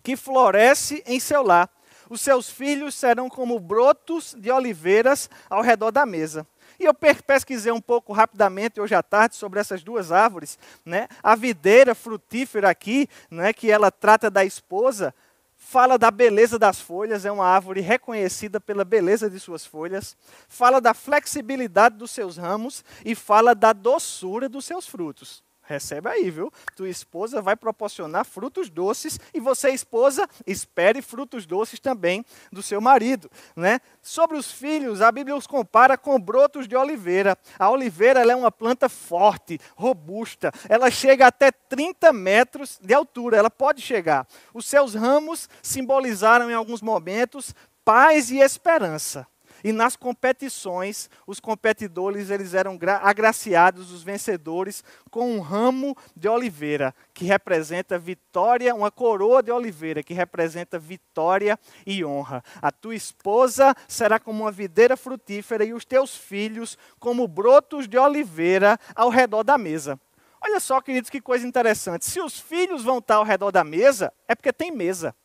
Que 0.02 0.16
floresce 0.16 1.04
em 1.06 1.20
seu 1.20 1.44
lar 1.44 1.70
os 2.10 2.22
seus 2.22 2.50
filhos 2.50 2.96
serão 2.96 3.30
como 3.30 3.60
brotos 3.60 4.36
de 4.38 4.52
oliveiras 4.52 5.30
ao 5.50 5.62
redor 5.62 5.92
da 5.92 6.06
mesa. 6.06 6.46
E 6.80 6.86
eu 6.86 6.94
pesquisei 6.94 7.72
um 7.72 7.82
pouco 7.82 8.14
rapidamente 8.14 8.80
hoje 8.80 8.94
à 8.94 9.02
tarde 9.02 9.36
sobre 9.36 9.60
essas 9.60 9.84
duas 9.84 10.12
árvores. 10.12 10.60
Né? 10.86 11.08
A 11.24 11.36
videira 11.36 11.96
frutífera 11.96 12.70
aqui, 12.70 13.08
né, 13.32 13.52
que 13.52 13.72
ela 13.72 13.90
trata 13.90 14.30
da 14.30 14.46
esposa, 14.46 15.14
fala 15.56 15.98
da 15.98 16.12
beleza 16.12 16.60
das 16.60 16.80
folhas, 16.80 17.26
é 17.26 17.32
uma 17.32 17.46
árvore 17.46 17.82
reconhecida 17.82 18.60
pela 18.60 18.86
beleza 18.86 19.30
de 19.30 19.40
suas 19.40 19.66
folhas, 19.66 20.16
fala 20.48 20.80
da 20.80 20.94
flexibilidade 20.94 21.98
dos 21.98 22.12
seus 22.12 22.38
ramos 22.38 22.86
e 23.04 23.16
fala 23.16 23.56
da 23.56 23.74
doçura 23.74 24.48
dos 24.48 24.66
seus 24.66 24.88
frutos. 24.88 25.44
Recebe 25.68 26.08
aí, 26.08 26.32
viu? 26.32 26.50
Tua 26.78 26.88
esposa 26.88 27.42
vai 27.42 27.54
proporcionar 27.54 28.24
frutos 28.24 28.70
doces 28.70 29.20
e 29.34 29.40
você, 29.42 29.70
esposa, 29.72 30.26
espere 30.46 31.02
frutos 31.02 31.46
doces 31.46 31.78
também 31.78 32.24
do 32.50 32.64
seu 32.64 32.80
marido, 32.80 33.30
né? 33.54 33.82
Sobre 34.02 34.38
os 34.38 34.50
filhos, 34.50 35.02
a 35.02 35.12
Bíblia 35.12 35.36
os 35.36 35.46
compara 35.46 35.98
com 35.98 36.18
brotos 36.18 36.70
de 36.70 36.76
oliveira. 36.78 37.38
A 37.60 37.70
oliveira 37.70 38.22
é 38.22 38.36
uma 38.36 38.50
planta 38.50 38.88
forte, 38.88 39.60
robusta. 39.76 40.54
Ela 40.70 40.90
chega 40.90 41.28
até 41.28 41.52
30 41.52 42.14
metros 42.14 42.80
de 42.82 42.94
altura, 42.94 43.36
ela 43.36 43.50
pode 43.50 43.82
chegar. 43.82 44.26
Os 44.54 44.66
seus 44.66 44.96
ramos 44.96 45.50
simbolizaram 45.62 46.50
em 46.50 46.54
alguns 46.54 46.82
momentos 46.82 47.54
paz 47.84 48.32
e 48.32 48.40
esperança. 48.40 49.28
E 49.64 49.72
nas 49.72 49.96
competições, 49.96 51.10
os 51.26 51.40
competidores 51.40 52.30
eles 52.30 52.54
eram 52.54 52.78
agraciados, 53.02 53.92
os 53.92 54.04
vencedores, 54.04 54.84
com 55.10 55.32
um 55.32 55.40
ramo 55.40 55.96
de 56.16 56.28
oliveira, 56.28 56.94
que 57.14 57.26
representa 57.26 57.98
vitória, 57.98 58.76
uma 58.76 58.92
coroa 58.92 59.42
de 59.42 59.52
oliveira, 59.52 60.04
que 60.04 60.14
representa 60.14 60.78
vitória 60.78 61.60
e 61.86 62.04
honra. 62.04 62.44
A 62.62 62.72
tua 62.72 62.96
esposa 62.96 63.76
será 63.88 64.20
como 64.20 64.44
uma 64.44 64.52
videira 64.52 64.96
frutífera 64.96 65.64
e 65.64 65.74
os 65.74 65.86
teus 65.86 66.16
filhos 66.16 66.78
como 67.00 67.28
brotos 67.28 67.88
de 67.88 67.98
oliveira 67.98 68.80
ao 68.96 69.10
redor 69.10 69.44
da 69.44 69.58
mesa. 69.58 70.00
Olha 70.40 70.60
só, 70.60 70.80
queridos, 70.80 71.10
que 71.10 71.20
coisa 71.20 71.48
interessante. 71.48 72.06
Se 72.06 72.22
os 72.22 72.40
filhos 72.40 72.84
vão 72.84 73.00
estar 73.00 73.16
ao 73.16 73.24
redor 73.24 73.52
da 73.52 73.64
mesa, 73.64 74.14
é 74.28 74.36
porque 74.36 74.54
tem 74.54 74.72
mesa. 74.72 75.16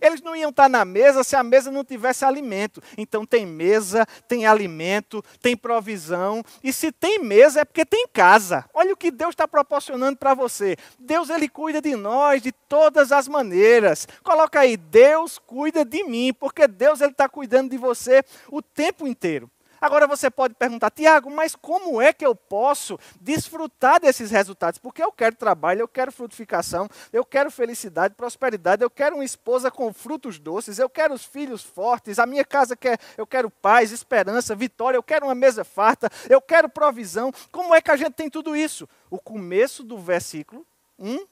Eles 0.00 0.20
não 0.20 0.34
iam 0.34 0.50
estar 0.50 0.68
na 0.68 0.84
mesa 0.84 1.24
se 1.24 1.36
a 1.36 1.42
mesa 1.42 1.70
não 1.70 1.84
tivesse 1.84 2.24
alimento. 2.24 2.82
Então 2.96 3.24
tem 3.24 3.46
mesa, 3.46 4.06
tem 4.28 4.46
alimento, 4.46 5.24
tem 5.40 5.56
provisão. 5.56 6.42
E 6.62 6.72
se 6.72 6.92
tem 6.92 7.18
mesa 7.18 7.60
é 7.60 7.64
porque 7.64 7.84
tem 7.84 8.06
casa. 8.12 8.64
Olha 8.72 8.92
o 8.92 8.96
que 8.96 9.10
Deus 9.10 9.30
está 9.30 9.46
proporcionando 9.46 10.16
para 10.16 10.34
você. 10.34 10.76
Deus 10.98 11.30
ele 11.30 11.48
cuida 11.48 11.80
de 11.80 11.96
nós 11.96 12.42
de 12.42 12.52
todas 12.52 13.12
as 13.12 13.28
maneiras. 13.28 14.06
Coloca 14.22 14.60
aí, 14.60 14.76
Deus 14.76 15.38
cuida 15.38 15.84
de 15.84 16.04
mim, 16.04 16.32
porque 16.32 16.66
Deus 16.66 17.00
ele 17.00 17.12
está 17.12 17.28
cuidando 17.28 17.70
de 17.70 17.78
você 17.78 18.22
o 18.50 18.60
tempo 18.62 19.06
inteiro. 19.06 19.50
Agora 19.80 20.06
você 20.06 20.30
pode 20.30 20.54
perguntar, 20.54 20.90
Tiago, 20.90 21.30
mas 21.30 21.54
como 21.54 22.00
é 22.00 22.12
que 22.12 22.24
eu 22.24 22.34
posso 22.34 22.98
desfrutar 23.20 24.00
desses 24.00 24.30
resultados? 24.30 24.78
Porque 24.78 25.02
eu 25.02 25.12
quero 25.12 25.36
trabalho, 25.36 25.80
eu 25.80 25.88
quero 25.88 26.12
frutificação, 26.12 26.88
eu 27.12 27.24
quero 27.24 27.50
felicidade, 27.50 28.14
prosperidade, 28.14 28.82
eu 28.82 28.90
quero 28.90 29.16
uma 29.16 29.24
esposa 29.24 29.70
com 29.70 29.92
frutos 29.92 30.38
doces, 30.38 30.78
eu 30.78 30.88
quero 30.88 31.14
os 31.14 31.24
filhos 31.24 31.62
fortes, 31.62 32.18
a 32.18 32.26
minha 32.26 32.44
casa 32.44 32.76
quer, 32.76 32.98
eu 33.16 33.26
quero 33.26 33.50
paz, 33.50 33.92
esperança, 33.92 34.54
vitória, 34.54 34.96
eu 34.96 35.02
quero 35.02 35.26
uma 35.26 35.34
mesa 35.34 35.64
farta, 35.64 36.10
eu 36.28 36.40
quero 36.40 36.68
provisão. 36.68 37.32
Como 37.50 37.74
é 37.74 37.80
que 37.80 37.90
a 37.90 37.96
gente 37.96 38.12
tem 38.12 38.30
tudo 38.30 38.56
isso? 38.56 38.88
O 39.10 39.18
começo 39.18 39.82
do 39.82 39.98
versículo 39.98 40.66
1 40.98 41.24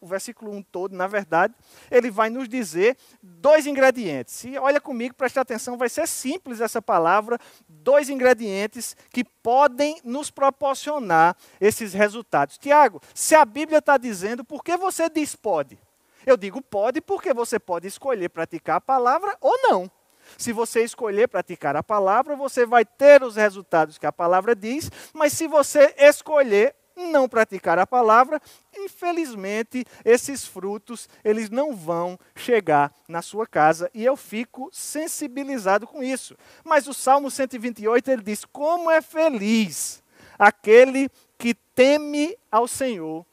o 0.00 0.06
versículo 0.06 0.52
1 0.52 0.62
todo, 0.62 0.94
na 0.94 1.06
verdade, 1.06 1.54
ele 1.90 2.10
vai 2.10 2.30
nos 2.30 2.48
dizer 2.48 2.96
dois 3.22 3.66
ingredientes. 3.66 4.44
E 4.44 4.56
olha 4.56 4.80
comigo, 4.80 5.14
preste 5.14 5.38
atenção, 5.38 5.76
vai 5.76 5.88
ser 5.88 6.06
simples 6.06 6.60
essa 6.60 6.80
palavra, 6.80 7.38
dois 7.68 8.08
ingredientes 8.08 8.96
que 9.10 9.24
podem 9.24 10.00
nos 10.04 10.30
proporcionar 10.30 11.36
esses 11.60 11.92
resultados. 11.92 12.58
Tiago, 12.58 13.00
se 13.14 13.34
a 13.34 13.44
Bíblia 13.44 13.78
está 13.78 13.96
dizendo, 13.96 14.44
por 14.44 14.62
que 14.62 14.76
você 14.76 15.08
diz 15.08 15.34
pode? 15.34 15.78
Eu 16.24 16.36
digo 16.36 16.60
pode 16.60 17.00
porque 17.00 17.32
você 17.32 17.58
pode 17.58 17.86
escolher 17.86 18.28
praticar 18.28 18.76
a 18.76 18.80
palavra 18.80 19.36
ou 19.40 19.56
não. 19.62 19.90
Se 20.36 20.52
você 20.52 20.84
escolher 20.84 21.26
praticar 21.26 21.74
a 21.74 21.82
palavra, 21.82 22.36
você 22.36 22.66
vai 22.66 22.84
ter 22.84 23.22
os 23.22 23.36
resultados 23.36 23.96
que 23.96 24.06
a 24.06 24.12
palavra 24.12 24.54
diz, 24.54 24.90
mas 25.14 25.32
se 25.32 25.48
você 25.48 25.94
escolher 25.96 26.74
não 26.98 27.28
praticar 27.28 27.78
a 27.78 27.86
palavra, 27.86 28.40
infelizmente 28.76 29.84
esses 30.04 30.44
frutos 30.44 31.08
eles 31.24 31.48
não 31.48 31.74
vão 31.74 32.18
chegar 32.34 32.92
na 33.08 33.22
sua 33.22 33.46
casa 33.46 33.90
e 33.94 34.04
eu 34.04 34.16
fico 34.16 34.68
sensibilizado 34.72 35.86
com 35.86 36.02
isso. 36.02 36.36
Mas 36.64 36.86
o 36.86 36.94
Salmo 36.94 37.30
128 37.30 38.10
ele 38.10 38.22
diz: 38.22 38.44
"Como 38.44 38.90
é 38.90 39.00
feliz 39.00 40.02
aquele 40.38 41.08
que 41.38 41.54
teme 41.54 42.36
ao 42.50 42.66
Senhor 42.66 43.24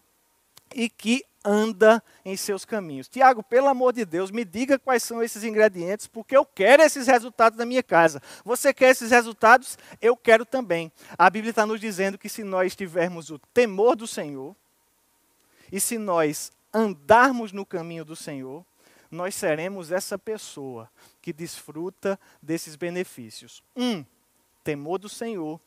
e 0.74 0.90
que 0.90 1.24
anda 1.46 2.04
em 2.26 2.36
seus 2.36 2.66
caminhos. 2.66 3.08
Tiago, 3.08 3.44
pelo 3.44 3.68
amor 3.68 3.94
de 3.94 4.04
Deus, 4.04 4.32
me 4.32 4.44
diga 4.44 4.80
quais 4.80 5.04
são 5.04 5.22
esses 5.22 5.44
ingredientes, 5.44 6.08
porque 6.08 6.36
eu 6.36 6.44
quero 6.44 6.82
esses 6.82 7.06
resultados 7.06 7.58
na 7.58 7.66
minha 7.66 7.84
casa. 7.84 8.22
Você 8.44 8.74
quer 8.74 8.90
esses 8.90 9.12
resultados? 9.12 9.78
Eu 10.02 10.18
quero 10.18 10.46
também. 10.46 10.92
A 11.18 11.30
Bíblia 11.30 11.52
está 11.52 11.66
nos 11.66 11.80
dizendo 11.80 12.18
que 12.18 12.28
se 12.28 12.44
nós 12.44 12.76
tivermos 12.76 13.30
o 13.30 13.38
temor 13.54 13.96
do 13.96 14.08
Senhor, 14.08 14.56
e 15.72 15.80
se 15.80 15.98
nós 15.98 16.52
andarmos 16.74 17.52
no 17.52 17.66
caminho 17.66 18.04
do 18.04 18.16
Senhor, 18.16 18.66
nós 19.10 19.36
seremos 19.36 19.92
essa 19.92 20.18
pessoa 20.18 20.90
que 21.22 21.32
desfruta 21.32 22.20
desses 22.42 22.76
benefícios. 22.76 23.64
Um, 23.76 24.04
temor 24.64 24.98
do 24.98 25.08
Senhor. 25.08 25.60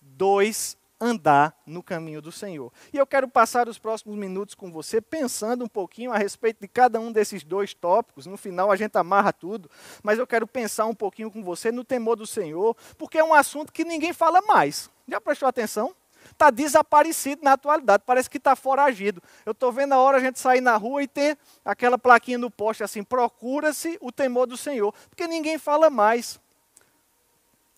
Dois, 0.00 0.76
andar 1.00 1.56
no 1.64 1.82
caminho 1.82 2.20
do 2.20 2.30
Senhor. 2.30 2.72
E 2.92 2.98
eu 2.98 3.06
quero 3.06 3.26
passar 3.26 3.68
os 3.68 3.78
próximos 3.78 4.16
minutos 4.16 4.54
com 4.54 4.70
você 4.70 5.00
pensando 5.00 5.64
um 5.64 5.68
pouquinho 5.68 6.12
a 6.12 6.18
respeito 6.18 6.60
de 6.60 6.68
cada 6.68 7.00
um 7.00 7.10
desses 7.10 7.42
dois 7.42 7.72
tópicos. 7.72 8.26
No 8.26 8.36
final 8.36 8.70
a 8.70 8.76
gente 8.76 8.96
amarra 8.96 9.32
tudo, 9.32 9.70
mas 10.02 10.18
eu 10.18 10.26
quero 10.26 10.46
pensar 10.46 10.86
um 10.86 10.94
pouquinho 10.94 11.30
com 11.30 11.42
você 11.42 11.72
no 11.72 11.82
temor 11.82 12.16
do 12.16 12.26
Senhor, 12.26 12.76
porque 12.98 13.18
é 13.18 13.24
um 13.24 13.32
assunto 13.32 13.72
que 13.72 13.84
ninguém 13.84 14.12
fala 14.12 14.42
mais. 14.42 14.90
Já 15.08 15.20
prestou 15.20 15.48
atenção? 15.48 15.94
Está 16.30 16.50
desaparecido 16.50 17.42
na 17.42 17.52
atualidade, 17.52 18.02
parece 18.06 18.28
que 18.28 18.36
está 18.36 18.54
foragido. 18.54 19.22
Eu 19.44 19.52
estou 19.52 19.72
vendo 19.72 19.94
a 19.94 19.98
hora 19.98 20.18
a 20.18 20.20
gente 20.20 20.38
sair 20.38 20.60
na 20.60 20.76
rua 20.76 21.02
e 21.02 21.08
ter 21.08 21.36
aquela 21.64 21.98
plaquinha 21.98 22.38
no 22.38 22.50
poste 22.50 22.82
assim: 22.82 23.02
procura-se 23.02 23.96
o 24.00 24.12
temor 24.12 24.46
do 24.46 24.56
Senhor, 24.56 24.94
porque 25.08 25.26
ninguém 25.26 25.58
fala 25.58 25.88
mais. 25.88 26.38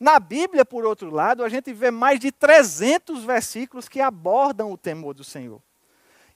Na 0.02 0.18
Bíblia, 0.18 0.64
por 0.64 0.84
outro 0.84 1.10
lado, 1.10 1.44
a 1.44 1.48
gente 1.48 1.72
vê 1.72 1.88
mais 1.88 2.18
de 2.18 2.32
300 2.32 3.22
versículos 3.22 3.88
que 3.88 4.00
abordam 4.00 4.72
o 4.72 4.76
temor 4.76 5.14
do 5.14 5.22
Senhor. 5.22 5.62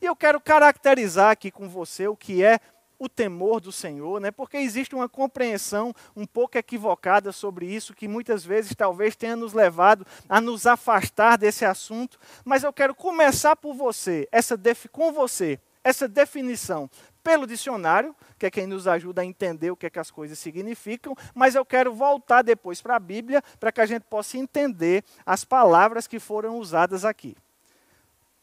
E 0.00 0.06
eu 0.06 0.14
quero 0.14 0.40
caracterizar 0.40 1.32
aqui 1.32 1.50
com 1.50 1.68
você 1.68 2.06
o 2.06 2.14
que 2.14 2.44
é 2.44 2.60
o 2.96 3.08
temor 3.08 3.60
do 3.60 3.72
Senhor, 3.72 4.20
né? 4.20 4.30
porque 4.30 4.56
existe 4.56 4.94
uma 4.94 5.08
compreensão 5.08 5.92
um 6.14 6.24
pouco 6.24 6.56
equivocada 6.56 7.32
sobre 7.32 7.66
isso, 7.66 7.92
que 7.92 8.06
muitas 8.06 8.44
vezes 8.44 8.72
talvez 8.72 9.16
tenha 9.16 9.34
nos 9.34 9.52
levado 9.52 10.06
a 10.28 10.40
nos 10.40 10.64
afastar 10.64 11.36
desse 11.36 11.64
assunto. 11.64 12.20
Mas 12.44 12.62
eu 12.62 12.72
quero 12.72 12.94
começar 12.94 13.56
por 13.56 13.74
você, 13.74 14.28
essa 14.30 14.56
com 14.92 15.12
você, 15.12 15.58
essa 15.86 16.08
definição 16.08 16.90
pelo 17.22 17.46
dicionário, 17.46 18.12
que 18.36 18.44
é 18.44 18.50
quem 18.50 18.66
nos 18.66 18.88
ajuda 18.88 19.22
a 19.22 19.24
entender 19.24 19.70
o 19.70 19.76
que, 19.76 19.86
é 19.86 19.90
que 19.90 20.00
as 20.00 20.10
coisas 20.10 20.36
significam, 20.36 21.14
mas 21.32 21.54
eu 21.54 21.64
quero 21.64 21.94
voltar 21.94 22.42
depois 22.42 22.82
para 22.82 22.96
a 22.96 22.98
Bíblia 22.98 23.40
para 23.60 23.70
que 23.70 23.80
a 23.80 23.86
gente 23.86 24.02
possa 24.02 24.36
entender 24.36 25.04
as 25.24 25.44
palavras 25.44 26.08
que 26.08 26.18
foram 26.18 26.58
usadas 26.58 27.04
aqui. 27.04 27.36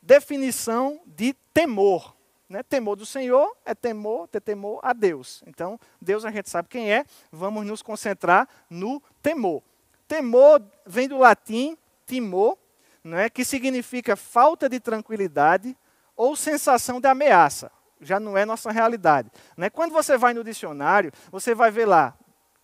Definição 0.01 1.01
de 1.05 1.33
temor. 1.53 2.15
Né? 2.47 2.63
Temor 2.63 2.95
do 2.95 3.05
Senhor 3.05 3.53
é 3.65 3.75
temor, 3.75 4.29
ter 4.29 4.39
temor 4.39 4.79
a 4.81 4.93
Deus. 4.93 5.43
Então, 5.45 5.77
Deus 6.01 6.23
a 6.23 6.31
gente 6.31 6.49
sabe 6.49 6.69
quem 6.69 6.93
é, 6.93 7.05
vamos 7.29 7.65
nos 7.65 7.81
concentrar 7.81 8.47
no 8.69 9.03
temor. 9.21 9.61
Temor 10.07 10.61
vem 10.85 11.09
do 11.09 11.17
latim 11.17 11.77
timor, 12.05 12.57
né, 13.03 13.29
que 13.29 13.43
significa 13.43 14.15
falta 14.15 14.69
de 14.69 14.79
tranquilidade 14.79 15.75
ou 16.23 16.37
sensação 16.37 17.01
de 17.01 17.07
ameaça 17.09 17.69
já 17.99 18.17
não 18.17 18.37
é 18.37 18.45
nossa 18.45 18.71
realidade. 18.71 19.29
Né? 19.57 19.69
Quando 19.69 19.91
você 19.91 20.17
vai 20.17 20.33
no 20.33 20.43
dicionário, 20.43 21.11
você 21.29 21.53
vai 21.53 21.69
ver 21.69 21.85
lá, 21.85 22.13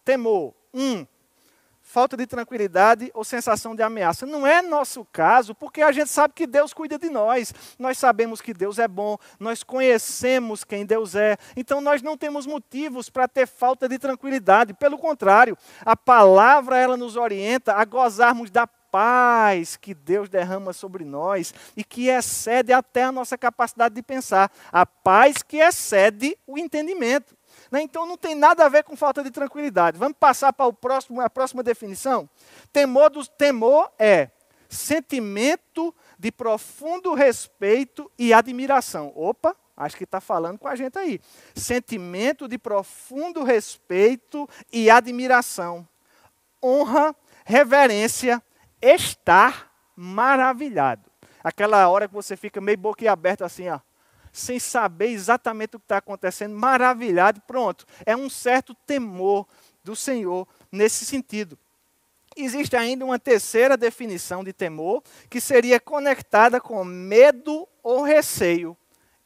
temor, 0.03 0.53
um, 0.73 1.05
falta 1.81 2.15
de 2.15 2.25
tranquilidade 2.27 3.11
ou 3.13 3.23
sensação 3.23 3.75
de 3.75 3.81
ameaça. 3.81 4.25
Não 4.25 4.45
é 4.47 4.61
nosso 4.61 5.05
caso, 5.11 5.53
porque 5.55 5.81
a 5.81 5.91
gente 5.91 6.09
sabe 6.09 6.33
que 6.33 6.47
Deus 6.47 6.73
cuida 6.73 6.97
de 6.97 7.09
nós. 7.09 7.53
Nós 7.77 7.97
sabemos 7.97 8.39
que 8.39 8.53
Deus 8.53 8.79
é 8.79 8.87
bom, 8.87 9.17
nós 9.39 9.63
conhecemos 9.63 10.63
quem 10.63 10.85
Deus 10.85 11.15
é. 11.15 11.35
Então 11.55 11.81
nós 11.81 12.01
não 12.01 12.17
temos 12.17 12.45
motivos 12.45 13.09
para 13.09 13.27
ter 13.27 13.45
falta 13.47 13.89
de 13.89 13.97
tranquilidade. 13.97 14.73
Pelo 14.73 14.97
contrário, 14.97 15.57
a 15.83 15.97
palavra 15.97 16.77
ela 16.77 16.95
nos 16.95 17.17
orienta 17.17 17.73
a 17.73 17.83
gozarmos 17.83 18.49
da 18.49 18.67
paz 18.91 19.75
que 19.75 19.93
Deus 19.93 20.29
derrama 20.29 20.74
sobre 20.74 21.03
nós 21.03 21.53
e 21.75 21.84
que 21.84 22.08
excede 22.08 22.74
até 22.74 23.03
a 23.03 23.12
nossa 23.12 23.38
capacidade 23.38 23.96
de 23.96 24.01
pensar. 24.01 24.51
A 24.72 24.86
paz 24.86 25.41
que 25.41 25.58
excede 25.58 26.38
o 26.46 26.58
entendimento. 26.58 27.38
Né? 27.72 27.81
Então 27.81 28.05
não 28.05 28.17
tem 28.17 28.36
nada 28.36 28.65
a 28.65 28.69
ver 28.69 28.84
com 28.84 28.96
falta 28.96 29.24
de 29.24 29.31
tranquilidade. 29.31 29.98
Vamos 29.98 30.17
passar 30.19 30.53
para 30.53 30.65
o 30.65 30.74
próximo, 30.74 31.22
a 31.22 31.29
próxima 31.29 31.63
definição? 31.63 32.29
Temor, 32.72 33.10
do, 33.10 33.25
temor 33.25 33.91
é 33.98 34.29
sentimento 34.67 35.93
de 36.17 36.31
profundo 36.31 37.13
respeito 37.13 38.12
e 38.17 38.34
admiração. 38.34 39.12
Opa, 39.15 39.55
acho 39.75 39.98
que 39.98 40.03
está 40.03 40.22
falando 40.22 40.60
com 40.60 40.67
a 40.67 40.75
gente 40.75 40.98
aí. 40.98 41.19
Sentimento 41.55 42.48
de 42.48 42.58
profundo 42.58 43.43
respeito 43.43 44.48
e 44.72 44.89
admiração. 44.89 45.88
Honra, 46.63 47.15
reverência, 47.46 48.43
estar 48.81 49.71
maravilhado. 49.95 51.09
Aquela 51.43 51.88
hora 51.88 52.07
que 52.07 52.13
você 52.13 52.36
fica 52.36 52.59
meio 52.59 52.77
boquiaberto 52.77 53.43
assim, 53.43 53.69
ó, 53.69 53.79
sem 54.31 54.59
saber 54.59 55.07
exatamente 55.07 55.75
o 55.75 55.79
que 55.79 55.86
está 55.86 55.98
acontecendo, 55.98 56.55
maravilhado, 56.55 57.41
pronto. 57.41 57.86
É 58.05 58.15
um 58.15 58.29
certo 58.29 58.74
temor 58.86 59.48
do 59.83 59.95
Senhor 59.95 60.48
nesse 60.71 61.05
sentido. 61.05 61.57
Existe 62.36 62.75
ainda 62.75 63.03
uma 63.03 63.19
terceira 63.19 63.75
definição 63.75 64.43
de 64.43 64.53
temor, 64.53 65.03
que 65.29 65.41
seria 65.41 65.79
conectada 65.79 66.62
com 66.62 66.83
medo 66.83 67.67
ou 67.81 68.03
receio, 68.03 68.77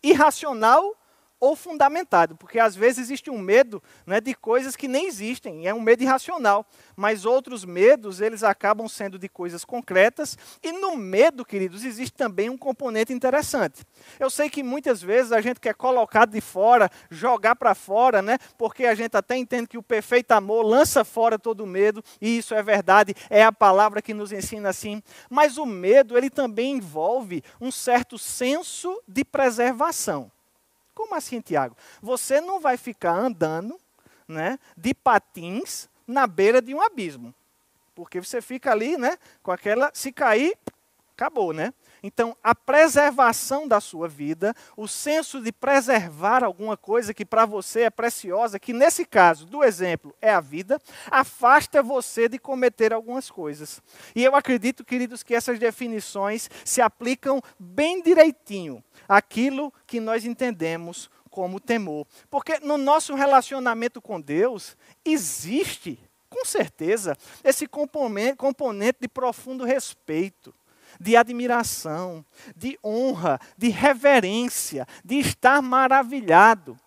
irracional 0.01 0.95
ou 1.43 1.57
fundamentado, 1.57 2.38
porque 2.38 2.57
às 2.57 2.73
vezes 2.73 3.00
existe 3.00 3.29
um 3.29 3.38
medo 3.38 3.83
né, 4.05 4.21
de 4.21 4.33
coisas 4.33 4.77
que 4.77 4.88
nem 4.88 5.07
existem, 5.07 5.67
é 5.67 5.73
um 5.73 5.81
medo 5.81 6.01
irracional, 6.01 6.65
mas 6.95 7.25
outros 7.25 7.65
medos, 7.65 8.21
eles 8.21 8.43
acabam 8.43 8.88
sendo 8.88 9.19
de 9.19 9.27
coisas 9.27 9.65
concretas, 9.65 10.38
e 10.63 10.71
no 10.71 10.95
medo, 10.95 11.43
queridos, 11.43 11.83
existe 11.83 12.13
também 12.13 12.50
um 12.50 12.57
componente 12.57 13.12
interessante. 13.12 13.83
Eu 14.17 14.29
sei 14.29 14.50
que 14.50 14.63
muitas 14.63 15.01
vezes 15.01 15.33
a 15.33 15.41
gente 15.41 15.59
quer 15.59 15.75
colocar 15.75 16.25
de 16.25 16.39
fora, 16.39 16.89
jogar 17.12 17.57
para 17.57 17.75
fora, 17.75 18.21
né, 18.21 18.38
porque 18.57 18.85
a 18.85 18.95
gente 18.95 19.17
até 19.17 19.35
entende 19.35 19.67
que 19.67 19.77
o 19.77 19.83
perfeito 19.83 20.31
amor 20.31 20.63
lança 20.63 21.03
fora 21.03 21.38
todo 21.38 21.67
medo, 21.67 22.01
e 22.21 22.38
isso 22.38 22.55
é 22.55 22.63
verdade, 22.63 23.13
é 23.29 23.43
a 23.43 23.51
palavra 23.51 24.01
que 24.01 24.13
nos 24.13 24.31
ensina 24.31 24.69
assim, 24.69 25.03
mas 25.29 25.57
o 25.57 25.65
medo, 25.65 26.17
ele 26.17 26.29
também 26.29 26.77
envolve 26.77 27.43
um 27.59 27.69
certo 27.69 28.17
senso 28.17 28.97
de 29.05 29.25
preservação. 29.25 30.31
Como 30.93 31.15
assim, 31.15 31.41
Tiago? 31.41 31.75
Você 32.01 32.39
não 32.39 32.59
vai 32.59 32.77
ficar 32.77 33.13
andando 33.13 33.79
né, 34.27 34.59
de 34.77 34.93
patins 34.93 35.89
na 36.07 36.27
beira 36.27 36.62
de 36.62 36.73
um 36.73 36.81
abismo. 36.81 37.33
Porque 37.95 38.19
você 38.19 38.41
fica 38.41 38.71
ali, 38.71 38.97
né, 38.97 39.17
com 39.41 39.51
aquela. 39.51 39.91
Se 39.93 40.12
cair, 40.12 40.57
acabou, 41.15 41.53
né? 41.53 41.73
Então, 42.05 42.36
a 42.43 42.53
preservação 42.53 43.65
da 43.65 43.79
sua 43.79 44.10
vida, 44.10 44.53
o 44.75 44.89
senso 44.89 45.41
de 45.41 45.53
preservar 45.53 46.43
alguma 46.43 46.75
coisa 46.75 47.13
que 47.13 47.24
para 47.24 47.45
você 47.45 47.83
é 47.83 47.89
preciosa, 47.89 48.60
que 48.60 48.74
nesse 48.74 49.05
caso, 49.05 49.45
do 49.45 49.63
exemplo, 49.63 50.13
é 50.22 50.29
a 50.29 50.41
vida, 50.41 50.81
afasta 51.10 51.81
você 51.81 52.27
de 52.27 52.38
cometer 52.38 52.91
algumas 52.91 53.31
coisas. 53.31 53.81
E 54.13 54.22
eu 54.22 54.36
acredito, 54.36 54.83
queridos, 54.83 55.24
que 55.24 55.33
essas 55.33 55.57
definições 55.57 56.50
se 56.65 56.81
aplicam 56.81 57.41
bem 57.57 58.03
direitinho 58.03 58.83
àquilo 59.07 59.74
que 59.88 60.01
nós 60.01 60.25
entendemos 60.25 61.10
como 61.29 61.57
temor. 61.57 62.05
Porque 62.29 62.60
no 62.60 62.77
nosso 62.77 63.15
relacionamento 63.15 64.01
com 64.01 64.19
Deus 64.19 64.75
existe, 65.05 65.98
com 66.29 66.43
certeza, 66.43 67.17
esse 67.45 67.65
componente 67.65 68.98
de 69.00 69.07
profundo 69.07 69.63
respeito 69.63 70.53
de 71.00 71.15
admiração, 71.15 72.25
de 72.55 72.77
honra, 72.83 73.39
de 73.57 73.69
reverência, 73.69 74.88
de 75.03 75.19
estar 75.19 75.62
maravilhado. 75.62 76.77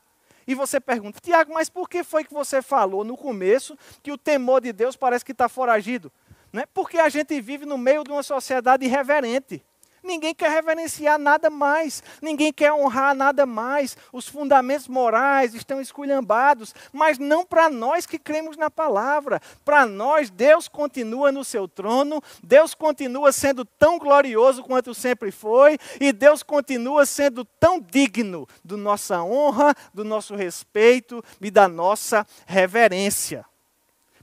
E 0.46 0.54
você 0.54 0.78
pergunta, 0.78 1.18
Tiago, 1.20 1.52
mas 1.52 1.68
por 1.68 1.88
que 1.88 2.04
foi 2.04 2.24
que 2.24 2.32
você 2.32 2.62
falou 2.62 3.04
no 3.04 3.16
começo 3.16 3.76
que 4.02 4.12
o 4.12 4.18
temor 4.18 4.60
de 4.60 4.72
Deus 4.72 4.96
parece 4.96 5.24
que 5.24 5.32
está 5.32 5.48
foragido? 5.48 6.12
Né? 6.52 6.64
Porque 6.72 6.98
a 6.98 7.08
gente 7.08 7.40
vive 7.40 7.66
no 7.66 7.76
meio 7.76 8.04
de 8.04 8.10
uma 8.10 8.22
sociedade 8.22 8.84
irreverente. 8.84 9.64
Ninguém 10.06 10.32
quer 10.32 10.50
reverenciar 10.50 11.18
nada 11.18 11.50
mais, 11.50 12.00
ninguém 12.22 12.52
quer 12.52 12.72
honrar 12.72 13.12
nada 13.12 13.44
mais. 13.44 13.96
Os 14.12 14.28
fundamentos 14.28 14.86
morais 14.86 15.52
estão 15.52 15.80
esculhambados, 15.80 16.72
mas 16.92 17.18
não 17.18 17.44
para 17.44 17.68
nós 17.68 18.06
que 18.06 18.16
cremos 18.16 18.56
na 18.56 18.70
palavra. 18.70 19.40
Para 19.64 19.84
nós, 19.84 20.30
Deus 20.30 20.68
continua 20.68 21.32
no 21.32 21.44
seu 21.44 21.66
trono, 21.66 22.22
Deus 22.40 22.72
continua 22.72 23.32
sendo 23.32 23.64
tão 23.64 23.98
glorioso 23.98 24.62
quanto 24.62 24.94
sempre 24.94 25.32
foi, 25.32 25.76
e 26.00 26.12
Deus 26.12 26.44
continua 26.44 27.04
sendo 27.04 27.44
tão 27.44 27.80
digno 27.80 28.46
da 28.64 28.76
nossa 28.76 29.24
honra, 29.24 29.74
do 29.92 30.04
nosso 30.04 30.36
respeito 30.36 31.20
e 31.40 31.50
da 31.50 31.66
nossa 31.66 32.24
reverência 32.46 33.44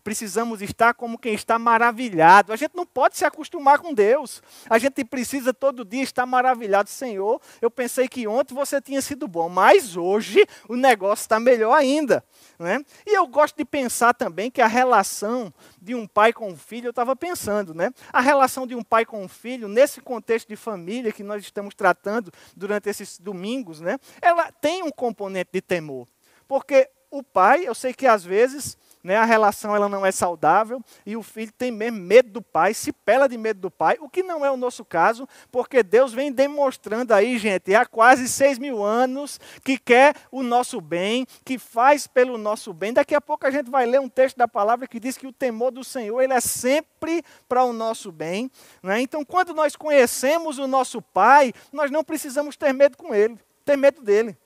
precisamos 0.03 0.61
estar 0.61 0.93
como 0.93 1.17
quem 1.17 1.33
está 1.33 1.57
maravilhado. 1.57 2.51
A 2.51 2.55
gente 2.55 2.75
não 2.75 2.85
pode 2.85 3.17
se 3.17 3.23
acostumar 3.23 3.79
com 3.79 3.93
Deus. 3.93 4.41
A 4.69 4.77
gente 4.77 5.03
precisa 5.05 5.53
todo 5.53 5.85
dia 5.85 6.03
estar 6.03 6.25
maravilhado. 6.25 6.89
Senhor, 6.89 7.41
eu 7.61 7.71
pensei 7.71 8.07
que 8.07 8.27
ontem 8.27 8.53
você 8.53 8.81
tinha 8.81 9.01
sido 9.01 9.27
bom, 9.27 9.47
mas 9.47 9.95
hoje 9.95 10.45
o 10.67 10.75
negócio 10.75 11.23
está 11.23 11.39
melhor 11.39 11.73
ainda. 11.73 12.23
Né? 12.59 12.83
E 13.05 13.17
eu 13.17 13.25
gosto 13.27 13.55
de 13.55 13.65
pensar 13.65 14.13
também 14.13 14.51
que 14.51 14.61
a 14.61 14.67
relação 14.67 15.53
de 15.81 15.95
um 15.95 16.05
pai 16.05 16.33
com 16.33 16.49
um 16.49 16.57
filho, 16.57 16.87
eu 16.87 16.91
estava 16.91 17.15
pensando, 17.15 17.73
né? 17.73 17.91
a 18.11 18.21
relação 18.21 18.67
de 18.67 18.75
um 18.75 18.83
pai 18.83 19.05
com 19.05 19.23
um 19.23 19.27
filho, 19.27 19.67
nesse 19.67 20.01
contexto 20.01 20.47
de 20.47 20.55
família 20.55 21.11
que 21.11 21.23
nós 21.23 21.41
estamos 21.41 21.73
tratando 21.73 22.31
durante 22.55 22.89
esses 22.89 23.17
domingos, 23.17 23.79
né? 23.79 23.97
ela 24.21 24.51
tem 24.51 24.83
um 24.83 24.91
componente 24.91 25.49
de 25.53 25.61
temor. 25.61 26.07
Porque 26.47 26.89
o 27.09 27.23
pai, 27.23 27.67
eu 27.67 27.75
sei 27.75 27.93
que 27.93 28.07
às 28.07 28.23
vezes 28.23 28.77
né, 29.03 29.17
a 29.17 29.25
relação 29.25 29.75
ela 29.75 29.89
não 29.89 30.05
é 30.05 30.11
saudável 30.11 30.81
e 31.05 31.17
o 31.17 31.21
filho 31.21 31.51
tem 31.51 31.71
mesmo 31.71 31.99
medo 31.99 32.29
do 32.29 32.41
pai, 32.41 32.73
se 32.73 32.93
pela 32.93 33.27
de 33.27 33.37
medo 33.37 33.59
do 33.59 33.69
pai, 33.69 33.97
o 33.99 34.07
que 34.07 34.23
não 34.23 34.45
é 34.45 34.49
o 34.49 34.55
nosso 34.55 34.85
caso, 34.85 35.27
porque 35.51 35.83
Deus 35.83 36.13
vem 36.13 36.31
demonstrando 36.31 37.13
aí, 37.13 37.37
gente, 37.37 37.75
há 37.75 37.85
quase 37.85 38.29
seis 38.29 38.57
mil 38.57 38.83
anos 38.83 39.39
que 39.63 39.77
quer 39.77 40.15
o 40.31 40.41
nosso 40.41 40.79
bem, 40.79 41.27
que 41.43 41.57
faz 41.57 42.07
pelo 42.07 42.37
nosso 42.37 42.73
bem. 42.73 42.93
Daqui 42.93 43.13
a 43.13 43.21
pouco 43.21 43.45
a 43.45 43.51
gente 43.51 43.69
vai 43.69 43.85
ler 43.85 43.99
um 43.99 44.09
texto 44.09 44.37
da 44.37 44.47
palavra 44.47 44.87
que 44.87 44.99
diz 44.99 45.17
que 45.17 45.27
o 45.27 45.33
temor 45.33 45.71
do 45.71 45.83
Senhor 45.83 46.21
ele 46.21 46.33
é 46.33 46.39
sempre 46.39 47.23
para 47.47 47.63
o 47.63 47.73
nosso 47.73 48.11
bem. 48.11 48.49
Né? 48.81 49.01
Então, 49.01 49.25
quando 49.25 49.53
nós 49.53 49.75
conhecemos 49.75 50.57
o 50.57 50.67
nosso 50.67 51.01
pai, 51.01 51.53
nós 51.71 51.91
não 51.91 52.03
precisamos 52.03 52.55
ter 52.55 52.73
medo 52.73 52.97
com 52.97 53.13
ele, 53.13 53.37
ter 53.65 53.75
medo 53.75 54.01
dele. 54.01 54.37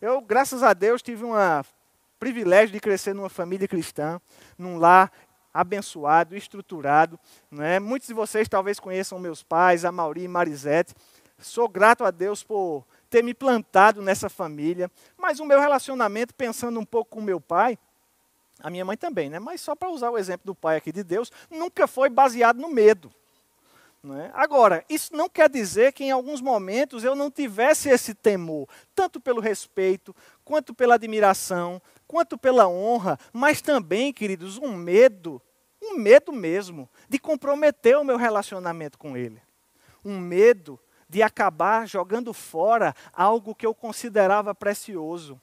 Eu, 0.00 0.20
graças 0.20 0.62
a 0.62 0.72
Deus, 0.72 1.02
tive 1.02 1.24
uma 1.24 1.64
privilégio 2.20 2.74
de 2.74 2.78
crescer 2.78 3.14
numa 3.14 3.30
família 3.30 3.66
cristã, 3.66 4.20
num 4.58 4.76
lar 4.76 5.10
abençoado, 5.52 6.36
estruturado. 6.36 7.18
Né? 7.50 7.80
Muitos 7.80 8.06
de 8.06 8.14
vocês 8.14 8.46
talvez 8.46 8.78
conheçam 8.78 9.18
meus 9.18 9.42
pais, 9.42 9.86
a 9.86 9.90
Mauri 9.90 10.24
e 10.24 10.28
Marisete. 10.28 10.94
Sou 11.38 11.66
grato 11.66 12.04
a 12.04 12.10
Deus 12.10 12.44
por 12.44 12.84
ter 13.08 13.24
me 13.24 13.32
plantado 13.32 14.02
nessa 14.02 14.28
família. 14.28 14.90
Mas 15.16 15.40
o 15.40 15.46
meu 15.46 15.58
relacionamento, 15.58 16.34
pensando 16.34 16.78
um 16.78 16.84
pouco 16.84 17.16
com 17.16 17.22
meu 17.22 17.40
pai, 17.40 17.78
a 18.62 18.68
minha 18.68 18.84
mãe 18.84 18.98
também, 18.98 19.30
né? 19.30 19.38
mas 19.38 19.62
só 19.62 19.74
para 19.74 19.88
usar 19.88 20.10
o 20.10 20.18
exemplo 20.18 20.44
do 20.44 20.54
pai 20.54 20.76
aqui 20.76 20.92
de 20.92 21.02
Deus, 21.02 21.32
nunca 21.50 21.86
foi 21.86 22.10
baseado 22.10 22.58
no 22.58 22.68
medo. 22.68 23.10
É? 24.02 24.30
Agora, 24.32 24.82
isso 24.88 25.14
não 25.14 25.28
quer 25.28 25.50
dizer 25.50 25.92
que 25.92 26.04
em 26.04 26.10
alguns 26.10 26.40
momentos 26.40 27.04
eu 27.04 27.14
não 27.14 27.30
tivesse 27.30 27.90
esse 27.90 28.14
temor, 28.14 28.66
tanto 28.94 29.20
pelo 29.20 29.42
respeito, 29.42 30.16
quanto 30.50 30.74
pela 30.74 30.96
admiração, 30.96 31.80
quanto 32.08 32.36
pela 32.36 32.66
honra, 32.66 33.16
mas 33.32 33.62
também, 33.62 34.12
queridos, 34.12 34.58
um 34.58 34.74
medo, 34.74 35.40
um 35.80 35.96
medo 35.96 36.32
mesmo, 36.32 36.88
de 37.08 37.20
comprometer 37.20 37.96
o 37.96 38.02
meu 38.02 38.16
relacionamento 38.16 38.98
com 38.98 39.16
Ele. 39.16 39.40
Um 40.04 40.18
medo 40.18 40.76
de 41.08 41.22
acabar 41.22 41.86
jogando 41.86 42.34
fora 42.34 42.96
algo 43.12 43.54
que 43.54 43.64
eu 43.64 43.72
considerava 43.72 44.52
precioso. 44.52 45.40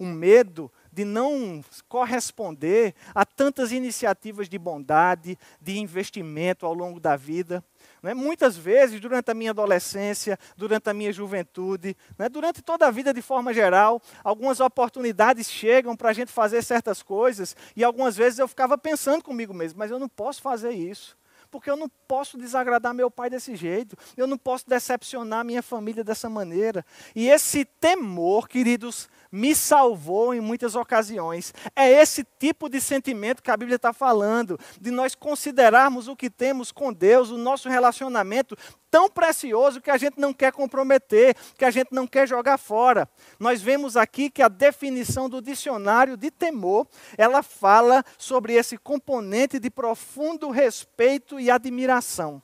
Um 0.00 0.10
medo 0.10 0.68
de 0.92 1.04
não 1.04 1.62
corresponder 1.88 2.92
a 3.14 3.24
tantas 3.24 3.70
iniciativas 3.70 4.48
de 4.48 4.58
bondade, 4.58 5.38
de 5.60 5.78
investimento 5.78 6.66
ao 6.66 6.74
longo 6.74 6.98
da 6.98 7.14
vida. 7.14 7.62
Né? 8.02 8.14
Muitas 8.14 8.56
vezes, 8.56 9.00
durante 9.00 9.30
a 9.30 9.34
minha 9.34 9.50
adolescência, 9.50 10.38
durante 10.56 10.88
a 10.88 10.94
minha 10.94 11.12
juventude, 11.12 11.96
né? 12.18 12.28
durante 12.28 12.62
toda 12.62 12.86
a 12.86 12.90
vida 12.90 13.12
de 13.12 13.22
forma 13.22 13.52
geral, 13.52 14.00
algumas 14.24 14.60
oportunidades 14.60 15.50
chegam 15.50 15.96
para 15.96 16.10
a 16.10 16.12
gente 16.12 16.32
fazer 16.32 16.62
certas 16.62 17.02
coisas, 17.02 17.54
e 17.76 17.84
algumas 17.84 18.16
vezes 18.16 18.38
eu 18.38 18.48
ficava 18.48 18.78
pensando 18.78 19.22
comigo 19.22 19.52
mesmo, 19.52 19.78
mas 19.78 19.90
eu 19.90 19.98
não 19.98 20.08
posso 20.08 20.40
fazer 20.40 20.72
isso 20.72 21.18
porque 21.50 21.68
eu 21.68 21.76
não 21.76 21.88
posso 22.06 22.38
desagradar 22.38 22.94
meu 22.94 23.10
pai 23.10 23.28
desse 23.28 23.56
jeito, 23.56 23.96
eu 24.16 24.26
não 24.26 24.38
posso 24.38 24.68
decepcionar 24.68 25.44
minha 25.44 25.62
família 25.62 26.04
dessa 26.04 26.30
maneira. 26.30 26.86
E 27.14 27.28
esse 27.28 27.64
temor, 27.64 28.48
queridos, 28.48 29.08
me 29.30 29.54
salvou 29.54 30.34
em 30.34 30.40
muitas 30.40 30.74
ocasiões. 30.74 31.54
É 31.76 31.88
esse 31.88 32.24
tipo 32.38 32.68
de 32.68 32.80
sentimento 32.80 33.42
que 33.42 33.50
a 33.50 33.56
Bíblia 33.56 33.76
está 33.76 33.92
falando, 33.92 34.58
de 34.80 34.90
nós 34.90 35.14
considerarmos 35.14 36.08
o 36.08 36.16
que 36.16 36.28
temos 36.28 36.72
com 36.72 36.92
Deus, 36.92 37.30
o 37.30 37.38
nosso 37.38 37.68
relacionamento 37.68 38.56
tão 38.90 39.08
precioso 39.08 39.80
que 39.80 39.90
a 39.90 39.96
gente 39.96 40.18
não 40.18 40.32
quer 40.32 40.52
comprometer, 40.52 41.36
que 41.56 41.64
a 41.64 41.70
gente 41.70 41.92
não 41.92 42.06
quer 42.06 42.26
jogar 42.26 42.58
fora. 42.58 43.08
Nós 43.38 43.62
vemos 43.62 43.96
aqui 43.96 44.28
que 44.28 44.42
a 44.42 44.48
definição 44.48 45.28
do 45.28 45.40
dicionário 45.40 46.16
de 46.16 46.30
temor, 46.30 46.88
ela 47.16 47.42
fala 47.42 48.04
sobre 48.18 48.54
esse 48.54 48.76
componente 48.76 49.60
de 49.60 49.70
profundo 49.70 50.50
respeito 50.50 51.38
e 51.38 51.50
admiração. 51.50 52.42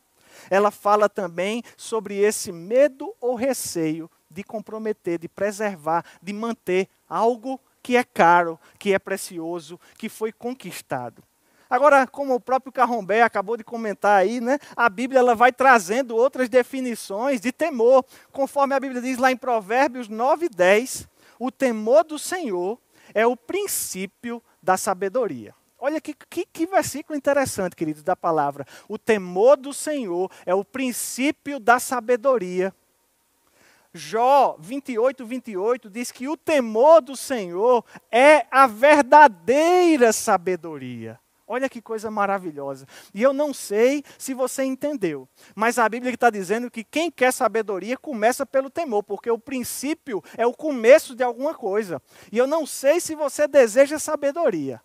Ela 0.50 0.70
fala 0.70 1.08
também 1.08 1.62
sobre 1.76 2.18
esse 2.18 2.52
medo 2.52 3.12
ou 3.20 3.34
receio 3.34 4.08
de 4.36 4.44
comprometer, 4.44 5.18
de 5.18 5.28
preservar, 5.28 6.04
de 6.22 6.32
manter 6.32 6.88
algo 7.08 7.58
que 7.82 7.96
é 7.96 8.04
caro, 8.04 8.60
que 8.78 8.92
é 8.92 8.98
precioso, 8.98 9.80
que 9.96 10.10
foi 10.10 10.30
conquistado. 10.30 11.22
Agora, 11.70 12.06
como 12.06 12.34
o 12.34 12.40
próprio 12.40 12.70
Carrombé 12.70 13.22
acabou 13.22 13.56
de 13.56 13.64
comentar 13.64 14.20
aí, 14.20 14.40
né, 14.40 14.58
a 14.76 14.88
Bíblia 14.90 15.20
ela 15.20 15.34
vai 15.34 15.50
trazendo 15.50 16.14
outras 16.14 16.48
definições 16.50 17.40
de 17.40 17.50
temor. 17.50 18.04
Conforme 18.30 18.74
a 18.74 18.80
Bíblia 18.80 19.00
diz 19.00 19.16
lá 19.16 19.32
em 19.32 19.36
Provérbios 19.36 20.06
9 20.08 20.46
e 20.46 20.48
10, 20.50 21.08
o 21.38 21.50
temor 21.50 22.04
do 22.04 22.18
Senhor 22.18 22.78
é 23.14 23.26
o 23.26 23.36
princípio 23.36 24.42
da 24.62 24.76
sabedoria. 24.76 25.54
Olha 25.78 26.00
que, 26.00 26.14
que, 26.28 26.46
que, 26.46 26.66
versículo 26.66 27.16
interessante, 27.16 27.76
queridos, 27.76 28.02
da 28.02 28.16
palavra. 28.16 28.66
O 28.88 28.98
temor 28.98 29.56
do 29.56 29.72
Senhor 29.72 30.30
é 30.44 30.54
o 30.54 30.64
princípio 30.64 31.58
da 31.58 31.78
sabedoria. 31.78 32.74
Jó 33.96 34.56
28, 34.58 35.24
28 35.24 35.90
diz 35.90 36.12
que 36.12 36.28
o 36.28 36.36
temor 36.36 37.00
do 37.00 37.16
Senhor 37.16 37.84
é 38.10 38.46
a 38.50 38.66
verdadeira 38.66 40.12
sabedoria. 40.12 41.18
Olha 41.48 41.68
que 41.68 41.80
coisa 41.80 42.10
maravilhosa. 42.10 42.86
E 43.14 43.22
eu 43.22 43.32
não 43.32 43.54
sei 43.54 44.02
se 44.18 44.34
você 44.34 44.64
entendeu, 44.64 45.28
mas 45.54 45.78
a 45.78 45.88
Bíblia 45.88 46.12
está 46.12 46.28
dizendo 46.28 46.70
que 46.70 46.82
quem 46.82 47.08
quer 47.08 47.32
sabedoria 47.32 47.96
começa 47.96 48.44
pelo 48.44 48.68
temor, 48.68 49.04
porque 49.04 49.30
o 49.30 49.38
princípio 49.38 50.22
é 50.36 50.44
o 50.44 50.52
começo 50.52 51.14
de 51.14 51.22
alguma 51.22 51.54
coisa. 51.54 52.02
E 52.32 52.38
eu 52.38 52.48
não 52.48 52.66
sei 52.66 52.98
se 52.98 53.14
você 53.14 53.46
deseja 53.46 53.96
sabedoria, 53.98 54.82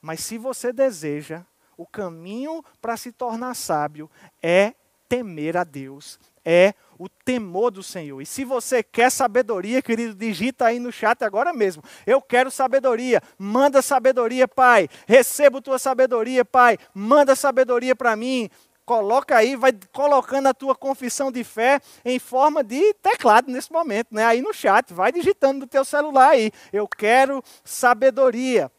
mas 0.00 0.20
se 0.20 0.38
você 0.38 0.72
deseja, 0.72 1.44
o 1.76 1.86
caminho 1.86 2.64
para 2.80 2.96
se 2.96 3.10
tornar 3.10 3.54
sábio 3.54 4.08
é 4.40 4.74
temer 5.12 5.58
a 5.58 5.62
Deus, 5.62 6.18
é 6.42 6.72
o 6.98 7.06
temor 7.06 7.70
do 7.70 7.82
Senhor. 7.82 8.22
E 8.22 8.24
se 8.24 8.46
você 8.46 8.82
quer 8.82 9.10
sabedoria, 9.10 9.82
querido, 9.82 10.14
digita 10.14 10.64
aí 10.64 10.78
no 10.78 10.90
chat 10.90 11.22
agora 11.22 11.52
mesmo. 11.52 11.82
Eu 12.06 12.22
quero 12.22 12.50
sabedoria. 12.50 13.20
Manda 13.36 13.82
sabedoria, 13.82 14.48
Pai. 14.48 14.88
Recebo 15.06 15.60
tua 15.60 15.78
sabedoria, 15.78 16.46
Pai. 16.46 16.78
Manda 16.94 17.36
sabedoria 17.36 17.94
para 17.94 18.16
mim. 18.16 18.48
Coloca 18.86 19.36
aí, 19.36 19.54
vai 19.54 19.74
colocando 19.92 20.46
a 20.46 20.54
tua 20.54 20.74
confissão 20.74 21.30
de 21.30 21.44
fé 21.44 21.78
em 22.06 22.18
forma 22.18 22.64
de 22.64 22.94
teclado 22.94 23.52
nesse 23.52 23.70
momento, 23.70 24.14
né? 24.14 24.24
Aí 24.24 24.40
no 24.40 24.54
chat, 24.54 24.94
vai 24.94 25.12
digitando 25.12 25.60
no 25.60 25.66
teu 25.66 25.84
celular 25.84 26.30
aí. 26.30 26.50
Eu 26.72 26.88
quero 26.88 27.44
sabedoria. 27.62 28.72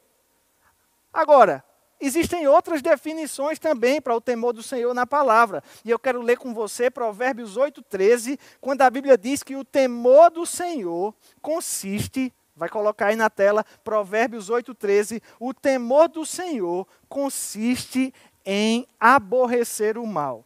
Agora, 1.14 1.64
Existem 2.06 2.46
outras 2.50 2.82
definições 2.82 3.58
também 3.58 4.02
para 4.02 4.14
o 4.14 4.20
temor 4.20 4.52
do 4.52 4.62
Senhor 4.62 4.94
na 4.94 5.08
palavra. 5.08 5.64
E 5.86 5.90
eu 5.90 5.98
quero 5.98 6.22
ler 6.22 6.38
com 6.38 6.54
você 6.54 6.92
Provérbios 6.92 7.58
8,13, 7.58 8.38
quando 8.60 8.82
a 8.82 8.90
Bíblia 8.90 9.18
diz 9.18 9.42
que 9.42 9.56
o 9.56 9.64
temor 9.64 10.30
do 10.30 10.46
Senhor 10.46 11.16
consiste, 11.42 12.34
vai 12.58 12.68
colocar 12.68 13.06
aí 13.08 13.16
na 13.16 13.30
tela, 13.30 13.66
Provérbios 13.86 14.50
8,13, 14.50 15.22
o 15.40 15.54
temor 15.54 16.10
do 16.10 16.26
Senhor 16.26 16.86
consiste 17.08 18.14
em 18.46 18.86
aborrecer 19.00 19.98
o 19.98 20.06
mal. 20.06 20.46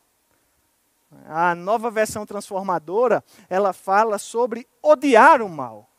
A 1.25 1.55
nova 1.55 1.89
versão 1.89 2.23
transformadora, 2.23 3.23
ela 3.49 3.73
fala 3.73 4.19
sobre 4.19 4.67
odiar 4.79 5.41
o 5.41 5.49
mal. 5.49 5.89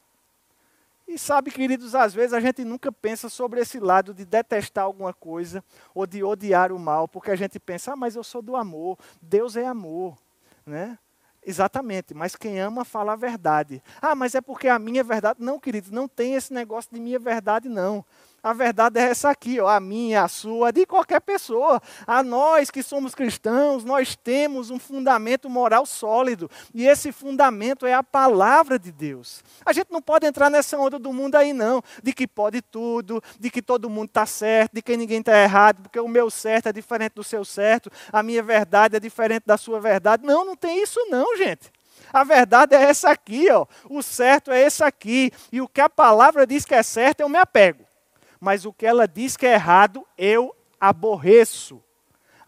E 1.09 1.18
sabe, 1.18 1.51
queridos, 1.51 1.94
às 1.94 2.12
vezes 2.12 2.35
a 2.35 2.40
gente 2.40 2.62
nunca 2.66 2.92
pensa 2.92 3.31
sobre 3.31 3.61
esse 3.61 3.81
lado 3.81 4.12
de 4.12 4.27
detestar 4.27 4.85
alguma 4.85 5.14
coisa 5.14 5.64
ou 5.94 6.07
de 6.07 6.23
odiar 6.23 6.71
o 6.71 6.79
mal, 6.79 7.09
porque 7.09 7.31
a 7.31 7.37
gente 7.37 7.59
pensa, 7.59 7.94
ah, 7.94 7.97
mas 7.97 8.14
eu 8.14 8.23
sou 8.23 8.42
do 8.42 8.55
amor, 8.55 8.99
Deus 9.23 9.57
é 9.57 9.64
amor, 9.64 10.18
né? 10.66 10.99
Exatamente, 11.42 12.12
mas 12.12 12.37
quem 12.37 12.61
ama 12.61 12.85
fala 12.85 13.14
a 13.14 13.16
verdade. 13.16 13.83
Ah, 14.03 14.14
mas 14.14 14.35
é 14.35 14.40
porque 14.42 14.68
a 14.68 14.79
minha 14.79 15.03
verdade. 15.03 15.40
Não, 15.40 15.59
queridos, 15.59 15.90
não 15.90 16.07
tem 16.07 16.35
esse 16.35 16.53
negócio 16.53 16.90
de 16.92 17.01
minha 17.01 17.18
verdade, 17.18 17.71
não. 17.71 18.05
A 18.40 18.53
verdade 18.53 19.01
é 19.01 19.03
essa 19.03 19.31
aqui, 19.31 19.61
ó, 19.61 19.66
a 19.66 19.81
minha, 19.81 20.22
a 20.22 20.29
sua, 20.29 20.72
de 20.72 20.87
qualquer 20.87 21.20
pessoa. 21.20 21.83
A 22.07 22.22
nós 22.22 22.70
que 22.70 22.85
somos 22.85 23.12
cristãos, 23.12 23.85
nós 23.85 24.14
temos 24.14 24.70
um 24.70 24.79
fundamento 24.79 25.51
moral 25.51 25.85
sólido. 25.85 26.48
E 26.72 26.87
esse 26.87 27.11
fundamento 27.11 27.85
é 27.85 27.94
a 27.94 28.03
palavra 28.03 28.79
de 28.79 28.92
Deus. 28.92 29.42
A 29.66 29.72
gente 29.72 29.90
não 29.90 30.01
pode 30.01 30.24
entrar 30.24 30.48
nessa 30.48 30.79
onda 30.79 31.01
do 31.01 31.12
mundo 31.12 31.35
aí, 31.35 31.53
não. 31.53 31.83
De 32.01 32.12
que 32.12 32.29
pode 32.29 32.62
tudo, 32.62 33.20
de 33.40 33.51
que 33.51 33.61
todo 33.61 33.90
mundo 33.90 34.09
está 34.09 34.24
certo, 34.24 34.72
de 34.72 34.83
que 34.83 34.96
ninguém 34.96 35.18
está 35.18 35.37
errado, 35.37 35.83
porque 35.83 35.98
o 35.98 36.07
meu 36.07 36.31
certo 36.31 36.68
é 36.68 36.72
diferente 36.72 37.14
do 37.14 37.24
seu 37.24 37.44
certo, 37.44 37.90
a 38.12 38.22
minha 38.22 38.42
verdade 38.42 38.96
é 38.96 39.01
diferente 39.01 39.42
da 39.46 39.57
sua 39.57 39.81
verdade. 39.81 40.24
Não, 40.24 40.44
não 40.44 40.55
tem 40.55 40.81
isso, 40.81 41.01
não, 41.11 41.37
gente. 41.37 41.72
A 42.12 42.22
verdade 42.22 42.77
é 42.77 42.83
essa 42.83 43.11
aqui, 43.11 43.51
ó. 43.51 43.66
O 43.90 44.01
certo 44.01 44.53
é 44.53 44.62
esse 44.62 44.85
aqui. 44.85 45.33
E 45.51 45.61
o 45.61 45.66
que 45.66 45.81
a 45.81 45.90
palavra 45.90 46.46
diz 46.46 46.64
que 46.64 46.74
é 46.74 46.85
certo, 46.85 47.20
eu 47.20 47.29
me 47.29 47.37
apego 47.37 47.88
mas 48.40 48.64
o 48.64 48.72
que 48.72 48.87
ela 48.87 49.07
diz 49.07 49.37
que 49.37 49.46
é 49.46 49.55
errado, 49.55 50.07
eu 50.16 50.55
aborreço. 50.81 51.83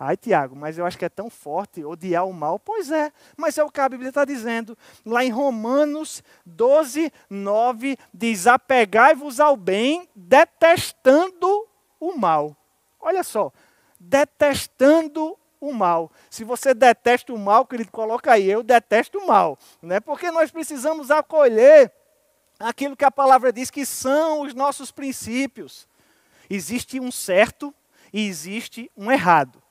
Ai, 0.03 0.17
Tiago, 0.17 0.57
mas 0.57 0.79
eu 0.79 0.87
acho 0.87 0.97
que 0.97 1.05
é 1.05 1.11
tão 1.11 1.29
forte 1.29 1.85
odiar 1.85 2.27
o 2.27 2.33
mal. 2.33 2.59
Pois 2.59 2.91
é, 2.91 3.13
mas 3.37 3.59
é 3.59 3.63
o 3.63 3.71
que 3.71 3.81
a 3.81 3.89
Bíblia 3.89 4.09
está 4.09 4.25
dizendo. 4.25 4.77
Lá 5.05 5.23
em 5.23 5.29
Romanos 5.29 6.23
12, 6.47 7.13
9, 7.29 7.99
diz: 8.13 8.47
Apegai-vos 8.47 9.41
ao 9.41 9.59
bem, 9.59 10.09
detestando 10.17 11.69
o 12.01 12.15
mal. 12.17 12.57
Olha 12.99 13.23
só, 13.23 13.53
detestando 13.99 15.37
o 15.61 15.71
mal. 15.71 16.11
Se 16.31 16.45
você 16.45 16.73
detesta 16.73 17.35
o 17.35 17.39
mal, 17.39 17.67
querido, 17.67 17.91
coloca 17.91 18.33
aí, 18.33 18.51
eu 18.51 18.63
detesto 18.63 19.19
o 19.19 19.27
mal. 19.27 19.59
Né? 19.83 20.01
Porque 20.01 20.31
nós 20.31 20.51
precisamos 20.51 21.11
acolher 21.11 21.93
aquilo 22.61 22.97
que 22.97 23.05
a 23.05 23.11
palavra 23.11 23.53
diz 23.53 23.71
que 23.71 23.87
são 23.87 24.43
os 24.43 24.55
nossos 24.55 24.93
princípios. 24.93 25.89
Existe 26.49 27.01
um 27.01 27.11
certo 27.11 27.75
e 28.13 28.27
existe 28.27 28.91
um 28.97 29.11
errado. 29.11 29.63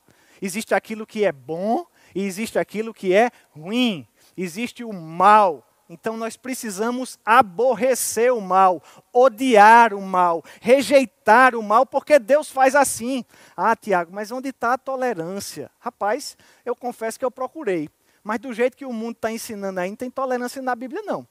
Existe 0.42 0.74
aquilo 0.74 1.06
que 1.06 1.24
é 1.24 1.30
bom 1.30 1.86
e 2.14 2.24
existe 2.24 2.58
aquilo 2.58 2.92
que 2.92 3.14
é 3.14 3.30
ruim. 3.50 4.06
Existe 4.36 4.82
o 4.82 4.92
mal. 4.92 5.66
Então 5.88 6.16
nós 6.16 6.36
precisamos 6.36 7.18
aborrecer 7.24 8.32
o 8.32 8.40
mal, 8.40 8.80
odiar 9.12 9.92
o 9.92 10.00
mal, 10.00 10.42
rejeitar 10.60 11.56
o 11.56 11.62
mal, 11.62 11.84
porque 11.84 12.16
Deus 12.16 12.48
faz 12.48 12.76
assim. 12.76 13.24
Ah, 13.56 13.74
Tiago, 13.74 14.12
mas 14.12 14.30
onde 14.30 14.50
está 14.50 14.74
a 14.74 14.78
tolerância? 14.78 15.68
Rapaz, 15.80 16.36
eu 16.64 16.76
confesso 16.76 17.18
que 17.18 17.24
eu 17.24 17.30
procurei. 17.30 17.88
Mas 18.22 18.38
do 18.38 18.52
jeito 18.52 18.76
que 18.76 18.84
o 18.84 18.92
mundo 18.92 19.16
está 19.16 19.32
ensinando 19.32 19.80
aí, 19.80 19.90
não 19.90 19.96
tem 19.96 20.10
tolerância 20.10 20.62
na 20.62 20.76
Bíblia, 20.76 21.02
não. 21.02 21.26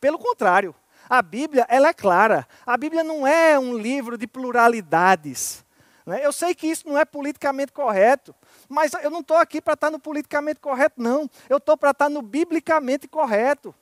Pelo 0.00 0.18
contrário, 0.18 0.74
a 1.10 1.20
Bíblia, 1.20 1.66
ela 1.68 1.88
é 1.88 1.92
clara. 1.92 2.46
A 2.64 2.76
Bíblia 2.76 3.02
não 3.02 3.26
é 3.26 3.58
um 3.58 3.76
livro 3.76 4.16
de 4.16 4.28
pluralidades. 4.28 5.64
Né? 6.06 6.24
Eu 6.24 6.32
sei 6.32 6.54
que 6.54 6.68
isso 6.68 6.88
não 6.88 6.96
é 6.96 7.04
politicamente 7.04 7.72
correto, 7.72 8.32
mas 8.68 8.92
eu 9.02 9.10
não 9.10 9.18
estou 9.18 9.36
aqui 9.36 9.60
para 9.60 9.74
estar 9.74 9.90
no 9.90 9.98
politicamente 9.98 10.60
correto, 10.60 11.02
não. 11.02 11.28
Eu 11.48 11.56
estou 11.56 11.76
para 11.76 11.90
estar 11.90 12.08
no 12.08 12.22
biblicamente 12.22 13.08
correto. 13.08 13.74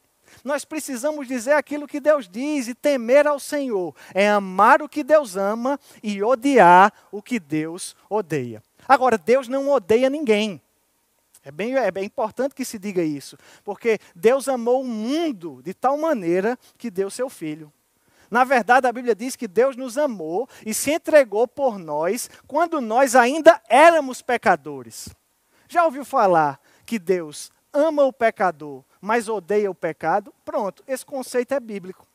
Nós 0.42 0.64
precisamos 0.64 1.28
dizer 1.28 1.52
aquilo 1.52 1.86
que 1.86 2.00
Deus 2.00 2.26
diz 2.26 2.66
e 2.66 2.74
temer 2.74 3.26
ao 3.26 3.38
Senhor. 3.38 3.94
É 4.14 4.28
amar 4.30 4.80
o 4.80 4.88
que 4.88 5.04
Deus 5.04 5.36
ama 5.36 5.78
e 6.02 6.22
odiar 6.22 6.92
o 7.12 7.22
que 7.22 7.38
Deus 7.38 7.94
odeia. 8.08 8.62
Agora, 8.86 9.18
Deus 9.18 9.48
não 9.48 9.68
odeia 9.68 10.08
ninguém. 10.08 10.62
É 11.44 11.50
bem, 11.50 11.74
é 11.76 11.90
bem 11.90 12.04
importante 12.04 12.54
que 12.54 12.64
se 12.64 12.78
diga 12.78 13.02
isso, 13.02 13.36
porque 13.64 13.98
Deus 14.14 14.48
amou 14.48 14.82
o 14.82 14.86
mundo 14.86 15.62
de 15.62 15.72
tal 15.72 15.96
maneira 15.96 16.58
que 16.76 16.90
deu 16.90 17.10
seu 17.10 17.28
filho. 17.30 17.72
Na 18.30 18.44
verdade, 18.44 18.86
a 18.86 18.92
Bíblia 18.92 19.14
diz 19.14 19.36
que 19.36 19.48
Deus 19.48 19.76
nos 19.76 19.96
amou 19.96 20.48
e 20.66 20.74
se 20.74 20.92
entregou 20.92 21.48
por 21.48 21.78
nós 21.78 22.28
quando 22.46 22.80
nós 22.80 23.14
ainda 23.16 23.60
éramos 23.68 24.20
pecadores. 24.20 25.08
Já 25.68 25.84
ouviu 25.84 26.04
falar 26.04 26.60
que 26.84 26.98
Deus 26.98 27.50
ama 27.72 28.04
o 28.04 28.12
pecador, 28.12 28.82
mas 29.00 29.28
odeia 29.28 29.70
o 29.70 29.74
pecado? 29.74 30.34
Pronto, 30.44 30.82
esse 30.86 31.04
conceito 31.04 31.52
é 31.52 31.60
bíblico. 31.60 32.07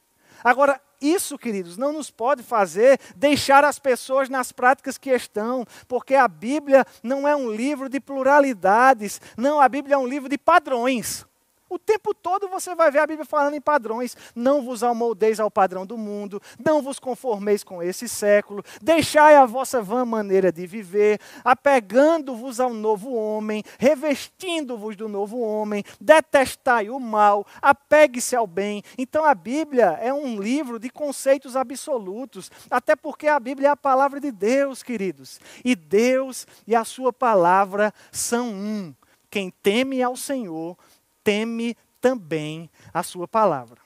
Agora, 0.43 0.79
isso, 1.01 1.37
queridos, 1.37 1.77
não 1.77 1.91
nos 1.91 2.09
pode 2.09 2.43
fazer 2.43 2.99
deixar 3.15 3.63
as 3.65 3.77
pessoas 3.77 4.29
nas 4.29 4.51
práticas 4.51 4.97
que 4.97 5.09
estão, 5.09 5.65
porque 5.87 6.15
a 6.15 6.27
Bíblia 6.27 6.85
não 7.01 7.27
é 7.27 7.35
um 7.35 7.51
livro 7.51 7.89
de 7.89 7.99
pluralidades, 7.99 9.19
não, 9.37 9.59
a 9.59 9.67
Bíblia 9.67 9.95
é 9.95 9.97
um 9.97 10.07
livro 10.07 10.29
de 10.29 10.37
padrões. 10.37 11.25
O 11.73 11.79
tempo 11.79 12.13
todo 12.13 12.47
você 12.47 12.75
vai 12.75 12.91
ver 12.91 12.99
a 12.99 13.07
Bíblia 13.07 13.25
falando 13.25 13.55
em 13.55 13.61
padrões. 13.61 14.15
Não 14.35 14.61
vos 14.61 14.83
amoldeis 14.83 15.39
ao 15.39 15.49
padrão 15.49 15.87
do 15.87 15.97
mundo, 15.97 16.39
não 16.63 16.83
vos 16.83 16.99
conformeis 16.99 17.63
com 17.63 17.81
esse 17.81 18.07
século, 18.07 18.63
deixai 18.79 19.35
a 19.35 19.47
vossa 19.47 19.81
vã 19.81 20.05
maneira 20.05 20.51
de 20.51 20.67
viver, 20.67 21.19
apegando-vos 21.43 22.59
ao 22.59 22.71
novo 22.75 23.15
homem, 23.15 23.63
revestindo-vos 23.79 24.95
do 24.95 25.09
novo 25.09 25.39
homem, 25.39 25.83
detestai 25.99 26.91
o 26.91 26.99
mal, 26.99 27.43
apegue-se 27.59 28.35
ao 28.35 28.45
bem. 28.45 28.83
Então 28.95 29.25
a 29.25 29.33
Bíblia 29.33 29.97
é 29.99 30.13
um 30.13 30.39
livro 30.39 30.77
de 30.77 30.91
conceitos 30.91 31.55
absolutos, 31.55 32.51
até 32.69 32.95
porque 32.95 33.27
a 33.27 33.39
Bíblia 33.39 33.69
é 33.69 33.71
a 33.71 33.75
palavra 33.75 34.19
de 34.19 34.31
Deus, 34.31 34.83
queridos. 34.83 35.39
E 35.65 35.75
Deus 35.75 36.45
e 36.67 36.75
a 36.75 36.85
sua 36.85 37.11
palavra 37.11 37.91
são 38.11 38.49
um. 38.49 38.93
Quem 39.33 39.49
teme 39.49 40.03
ao 40.03 40.15
Senhor 40.15 40.77
teme 41.23 41.77
também 42.01 42.69
a 42.93 43.01
sua 43.01 43.27
palavra. 43.27 43.81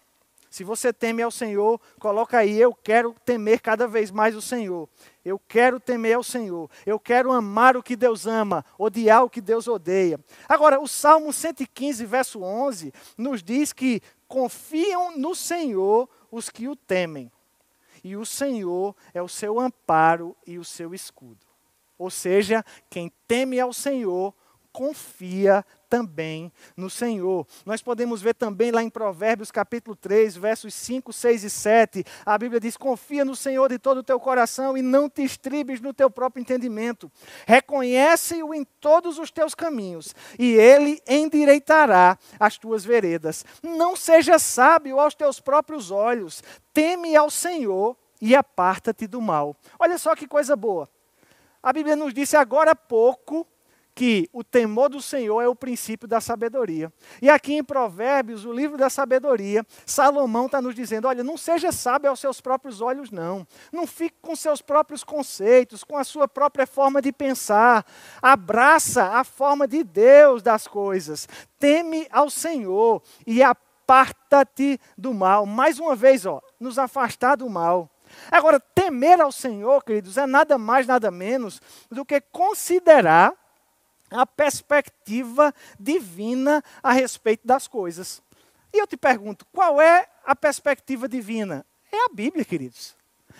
Se 0.50 0.64
você 0.64 0.92
teme 0.92 1.22
ao 1.22 1.30
Senhor, 1.30 1.80
coloca 2.00 2.38
aí, 2.38 2.60
eu 2.60 2.74
quero 2.74 3.16
temer 3.24 3.60
cada 3.60 3.88
vez 3.88 4.10
mais 4.10 4.36
o 4.36 4.42
Senhor. 4.42 4.90
Eu 5.24 5.38
quero 5.38 5.80
temer 5.80 6.16
ao 6.16 6.24
Senhor. 6.24 6.70
Eu 6.86 7.00
quero 7.00 7.32
amar 7.32 7.78
o 7.78 7.84
que 7.84 7.96
Deus 7.96 8.26
ama, 8.26 8.66
odiar 8.76 9.24
o 9.24 9.30
que 9.30 9.42
Deus 9.42 9.68
odeia. 9.68 10.20
Agora, 10.50 10.80
o 10.80 10.88
Salmo 10.88 11.32
115, 11.32 12.06
verso 12.06 12.42
11, 12.42 12.94
nos 13.18 13.44
diz 13.44 13.72
que 13.72 14.02
confiam 14.28 15.16
no 15.18 15.36
Senhor 15.36 16.10
os 16.32 16.50
que 16.50 16.68
o 16.68 16.76
temem. 16.76 17.32
E 18.04 18.16
o 18.16 18.26
Senhor 18.26 18.96
é 19.14 19.22
o 19.22 19.28
seu 19.28 19.60
amparo 19.60 20.36
e 20.46 20.58
o 20.58 20.64
seu 20.64 20.94
escudo. 20.94 21.46
Ou 21.98 22.10
seja, 22.10 22.64
quem 22.90 23.12
teme 23.28 23.60
ao 23.60 23.74
Senhor 23.74 24.34
confia 24.78 25.66
também 25.90 26.52
no 26.76 26.88
Senhor. 26.88 27.48
Nós 27.66 27.82
podemos 27.82 28.22
ver 28.22 28.36
também 28.36 28.70
lá 28.70 28.84
em 28.84 28.92
Provérbios 28.92 29.50
capítulo 29.50 29.96
3, 29.96 30.38
versos 30.38 30.72
5, 30.76 31.12
6 31.12 31.44
e 31.46 31.50
7, 31.50 32.06
a 32.24 32.38
Bíblia 32.38 32.60
diz: 32.60 32.78
"Confia 32.78 33.26
no 33.26 33.36
Senhor 33.36 33.70
de 33.70 33.80
todo 33.80 34.00
o 34.00 34.04
teu 34.04 34.20
coração 34.20 34.78
e 34.78 34.84
não 34.84 35.10
te 35.10 35.24
estribes 35.24 35.82
no 35.82 35.96
teu 35.96 36.12
próprio 36.12 36.42
entendimento. 36.42 37.12
Reconhece-o 37.48 38.54
em 38.54 38.64
todos 38.80 39.18
os 39.18 39.32
teus 39.32 39.56
caminhos, 39.56 40.14
e 40.38 40.54
ele 40.54 41.02
endireitará 41.08 42.16
as 42.40 42.60
tuas 42.60 42.86
veredas. 42.86 43.44
Não 43.64 43.96
seja 43.96 44.38
sábio 44.38 45.00
aos 45.00 45.16
teus 45.16 45.40
próprios 45.40 45.90
olhos. 45.90 46.44
Teme 46.72 47.16
ao 47.16 47.32
Senhor 47.32 47.98
e 48.22 48.36
aparta-te 48.36 49.08
do 49.08 49.20
mal." 49.20 49.56
Olha 49.80 49.98
só 49.98 50.16
que 50.16 50.28
coisa 50.28 50.56
boa. 50.56 50.88
A 51.64 51.74
Bíblia 51.74 51.96
nos 51.96 52.14
disse 52.14 52.38
agora 52.38 52.72
há 52.72 52.76
pouco 52.76 53.48
que 53.98 54.30
o 54.32 54.44
temor 54.44 54.90
do 54.90 55.02
Senhor 55.02 55.42
é 55.42 55.48
o 55.48 55.56
princípio 55.56 56.08
da 56.08 56.22
sabedoria. 56.22 56.94
E 57.20 57.32
aqui 57.32 57.56
em 57.56 57.64
Provérbios, 57.64 58.46
o 58.46 58.54
livro 58.54 58.78
da 58.78 58.92
sabedoria, 58.92 59.66
Salomão 59.88 60.46
está 60.46 60.62
nos 60.62 60.76
dizendo: 60.76 61.08
olha, 61.08 61.24
não 61.24 61.36
seja 61.36 61.72
sábio 61.72 62.12
aos 62.12 62.20
seus 62.20 62.40
próprios 62.40 62.80
olhos, 62.80 63.10
não. 63.10 63.48
Não 63.74 63.88
fique 63.88 64.16
com 64.22 64.36
seus 64.36 64.62
próprios 64.62 65.04
conceitos, 65.04 65.84
com 65.84 65.98
a 65.98 66.04
sua 66.04 66.28
própria 66.28 66.68
forma 66.68 67.02
de 67.02 67.12
pensar. 67.12 67.84
Abraça 68.22 69.04
a 69.04 69.24
forma 69.24 69.68
de 69.68 69.84
Deus 69.84 70.44
das 70.44 70.68
coisas. 70.68 71.28
Teme 71.58 72.08
ao 72.12 72.30
Senhor 72.30 73.02
e 73.26 73.42
aparta-te 73.42 74.80
do 74.96 75.12
mal. 75.12 75.44
Mais 75.48 75.80
uma 75.80 75.96
vez, 75.96 76.24
ó, 76.24 76.40
nos 76.60 76.78
afastar 76.78 77.36
do 77.36 77.50
mal. 77.50 77.90
Agora, 78.30 78.60
temer 78.60 79.20
ao 79.20 79.32
Senhor, 79.32 79.84
queridos, 79.84 80.18
é 80.18 80.28
nada 80.28 80.56
mais, 80.60 80.86
nada 80.86 81.10
menos 81.10 81.60
do 81.90 82.06
que 82.06 82.22
considerar 82.22 83.34
a 84.12 84.26
perspectiva 84.26 85.54
divina 85.80 86.64
a 86.82 86.92
respeito 86.92 87.46
das 87.46 87.68
coisas. 87.68 88.22
E 88.74 88.80
eu 88.80 88.88
te 88.88 88.98
pergunto, 88.98 89.46
qual 89.54 89.80
é 89.80 90.10
a 90.26 90.36
perspectiva 90.36 91.08
divina? 91.08 91.66
É 91.92 92.06
a 92.06 92.10
Bíblia, 92.14 92.44
queridos. 92.44 92.97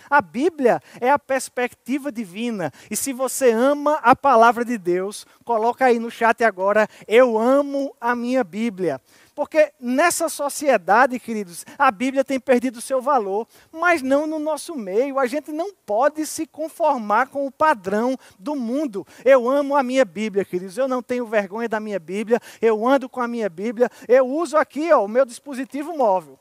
A 0.08 0.20
Bíblia 0.20 0.80
é 1.00 1.10
a 1.10 1.18
perspectiva 1.18 2.10
divina. 2.12 2.72
E 2.90 2.96
se 2.96 3.12
você 3.12 3.50
ama 3.50 3.98
a 4.02 4.14
palavra 4.14 4.64
de 4.64 4.78
Deus, 4.78 5.26
coloca 5.44 5.84
aí 5.84 5.98
no 5.98 6.10
chat 6.10 6.42
agora, 6.44 6.88
eu 7.06 7.38
amo 7.38 7.94
a 8.00 8.14
minha 8.14 8.42
Bíblia. 8.44 9.00
Porque 9.38 9.72
nessa 9.78 10.28
sociedade, 10.28 11.20
queridos, 11.20 11.64
a 11.78 11.92
Bíblia 11.92 12.24
tem 12.24 12.40
perdido 12.40 12.80
seu 12.80 13.00
valor, 13.00 13.46
mas 13.70 14.02
não 14.02 14.26
no 14.26 14.40
nosso 14.40 14.74
meio. 14.74 15.16
A 15.16 15.26
gente 15.26 15.52
não 15.52 15.72
pode 15.72 16.26
se 16.26 16.44
conformar 16.44 17.28
com 17.28 17.46
o 17.46 17.52
padrão 17.52 18.16
do 18.36 18.56
mundo. 18.56 19.06
Eu 19.24 19.48
amo 19.48 19.76
a 19.76 19.82
minha 19.84 20.04
Bíblia, 20.04 20.44
queridos. 20.44 20.76
Eu 20.76 20.88
não 20.88 21.00
tenho 21.00 21.24
vergonha 21.24 21.68
da 21.68 21.78
minha 21.78 22.00
Bíblia. 22.00 22.40
Eu 22.60 22.84
ando 22.84 23.08
com 23.08 23.20
a 23.20 23.28
minha 23.28 23.48
Bíblia. 23.48 23.88
Eu 24.08 24.26
uso 24.26 24.56
aqui 24.56 24.92
ó, 24.92 25.04
o 25.04 25.08
meu 25.08 25.24
dispositivo 25.24 25.96
móvel. 25.96 26.36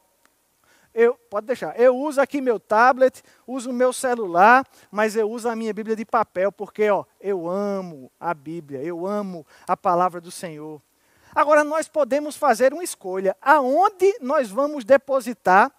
Eu, 0.99 1.13
pode 1.13 1.45
deixar. 1.45 1.79
Eu 1.79 1.95
uso 1.95 2.19
aqui 2.19 2.41
meu 2.41 2.59
tablet, 2.59 3.21
uso 3.45 3.71
meu 3.71 3.93
celular, 3.93 4.65
mas 4.89 5.15
eu 5.15 5.29
uso 5.29 5.47
a 5.47 5.55
minha 5.55 5.71
Bíblia 5.71 5.95
de 5.95 6.03
papel, 6.03 6.51
porque 6.51 6.89
ó, 6.89 7.05
eu 7.21 7.47
amo 7.47 8.11
a 8.19 8.33
Bíblia, 8.33 8.81
eu 8.81 9.05
amo 9.05 9.45
a 9.67 9.77
palavra 9.77 10.19
do 10.19 10.31
Senhor. 10.31 10.81
Agora, 11.35 11.63
nós 11.63 11.87
podemos 11.87 12.35
fazer 12.35 12.73
uma 12.73 12.83
escolha. 12.83 13.37
Aonde 13.39 14.11
nós 14.19 14.49
vamos 14.49 14.83
depositar 14.83 15.71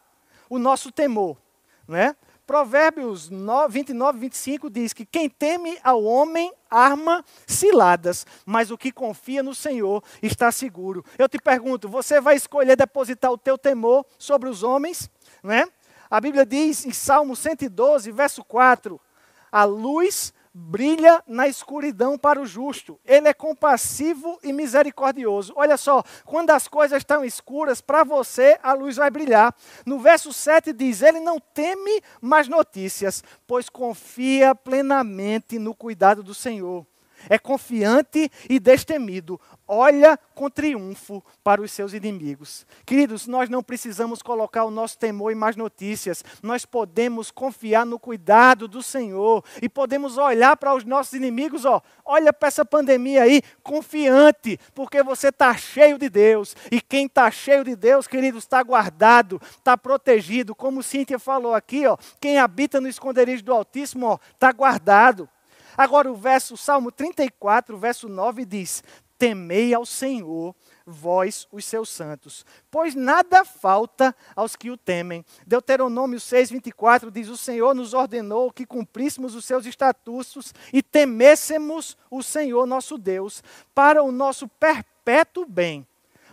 o 0.49 0.57
nosso 0.57 0.93
temor? 0.93 1.37
Né? 1.89 2.15
Provérbios 2.49 3.29
29, 3.69 4.19
25 4.21 4.71
diz 4.71 4.95
que 4.95 5.05
quem 5.05 5.29
teme 5.29 5.79
ao 5.85 6.03
homem 6.03 6.51
arma 6.71 7.23
ciladas, 7.47 8.27
mas 8.47 8.71
o 8.71 8.79
que 8.79 8.91
confia 8.91 9.43
no 9.43 9.55
Senhor 9.55 10.03
está 10.23 10.51
seguro. 10.51 11.05
Eu 11.19 11.29
te 11.29 11.39
pergunto, 11.39 11.91
você 11.91 12.23
vai 12.23 12.37
escolher 12.37 12.75
depositar 12.75 13.31
o 13.31 13.37
teu 13.37 13.59
temor 13.59 14.07
sobre 14.19 14.49
os 14.49 14.63
homens? 14.63 15.11
Né? 15.43 15.69
A 16.11 16.19
Bíblia 16.23 16.47
diz 16.47 16.87
em 16.87 16.91
Salmo 16.91 17.37
112, 17.37 18.11
verso 18.13 18.43
4, 18.43 18.99
a 19.53 19.65
luz 19.65 20.33
brilha 20.59 21.23
na 21.27 21.47
escuridão 21.47 22.19
para 22.19 22.41
o 22.41 22.47
justo. 22.47 22.99
Ele 23.05 23.29
é 23.29 23.33
compassivo 23.33 24.39
e 24.43 24.53
misericordioso. 24.53 25.53
Olha 25.57 25.77
só, 25.77 26.03
quando 26.25 26.51
as 26.51 26.67
coisas 26.67 26.99
estão 26.99 27.25
escuras, 27.25 27.81
para 27.81 28.03
você 28.03 28.59
a 28.63 28.73
luz 28.73 28.97
vai 28.97 29.11
brilhar. 29.11 29.55
No 29.87 29.99
verso 29.99 30.33
7 30.33 30.73
diz: 30.73 31.01
Ele 31.01 31.21
não 31.21 31.39
teme 31.39 32.03
mais 32.21 32.49
notícias, 32.49 33.23
pois 33.47 33.69
confia 33.69 34.55
plenamente 34.55 35.59
no 35.59 35.75
cuidado 35.75 36.23
do 36.23 36.35
Senhor 36.35 36.85
é 37.29 37.39
confiante 37.39 38.31
e 38.49 38.59
destemido, 38.59 39.41
olha 39.67 40.19
com 40.35 40.49
triunfo 40.49 41.23
para 41.43 41.61
os 41.61 41.71
seus 41.73 41.93
inimigos. 41.93 42.67
Queridos, 42.87 43.27
nós 43.27 43.49
não 43.49 43.63
precisamos 43.63 44.23
colocar 44.23 44.65
o 44.65 44.71
nosso 44.71 44.99
temor 44.99 45.33
em 45.33 45.35
mais 45.35 45.57
notícias, 45.57 46.25
nós 46.43 46.65
podemos 46.65 47.31
confiar 47.31 47.85
no 47.85 47.99
cuidado 47.99 48.67
do 48.67 48.83
Senhor 48.83 49.45
e 49.61 49.69
podemos 49.69 50.17
olhar 50.17 50.57
para 50.57 50.75
os 50.75 50.85
nossos 50.85 51.13
inimigos, 51.13 51.65
ó, 51.65 51.83
olha 52.05 52.33
para 52.33 52.49
essa 52.49 52.65
pandemia 52.65 53.23
aí, 53.23 53.43
confiante, 53.63 54.59
porque 54.75 55.03
você 55.03 55.29
está 55.29 55.55
cheio 55.57 55.99
de 55.99 56.09
Deus, 56.09 56.57
e 56.71 56.81
quem 56.81 57.07
está 57.07 57.31
cheio 57.31 57.65
de 57.65 57.77
Deus, 57.77 58.07
queridos, 58.07 58.45
está 58.45 58.63
guardado, 58.63 59.41
está 59.51 59.77
protegido, 59.77 60.55
como 60.55 60.83
Cíntia 60.83 61.19
falou 61.19 61.55
aqui, 61.55 61.87
ó, 61.87 61.97
quem 62.21 62.39
habita 62.39 62.81
no 62.81 62.89
esconderijo 62.89 63.45
do 63.45 63.53
Altíssimo, 63.53 64.21
está 64.35 64.53
guardado. 64.53 65.29
Agora 65.79 66.11
o 66.11 66.17
verso, 66.17 66.57
Salmo 66.57 66.91
34, 66.91 67.79
verso 67.79 68.09
9 68.09 68.45
diz: 68.45 68.83
Temei 69.17 69.73
ao 69.73 69.87
Senhor, 69.87 70.53
vós 70.85 71.47
os 71.53 71.65
seus 71.65 71.89
santos, 71.89 72.45
pois 72.69 72.97
nada 72.97 73.45
falta 73.45 74.13
aos 74.35 74.57
que 74.57 74.73
o 74.73 74.77
temem. 74.77 75.25
Deuteronômio 75.47 76.19
6, 76.19 76.51
24 76.51 77.13
diz: 77.13 77.29
O 77.29 77.37
Senhor 77.37 77.77
nos 77.77 77.95
ordenou 77.95 78.51
que 78.51 78.67
cumpríssemos 78.67 79.37
os 79.37 79.45
seus 79.45 79.67
estatutos 79.67 80.53
e 80.73 80.83
temêssemos 80.83 81.97
o 82.11 82.25
Senhor 82.25 82.67
nosso 82.67 82.99
Deus, 82.99 83.41
para 83.73 84.03
o 84.03 84.11
nosso 84.11 84.49
perpétuo 84.49 85.47
bem 85.47 85.87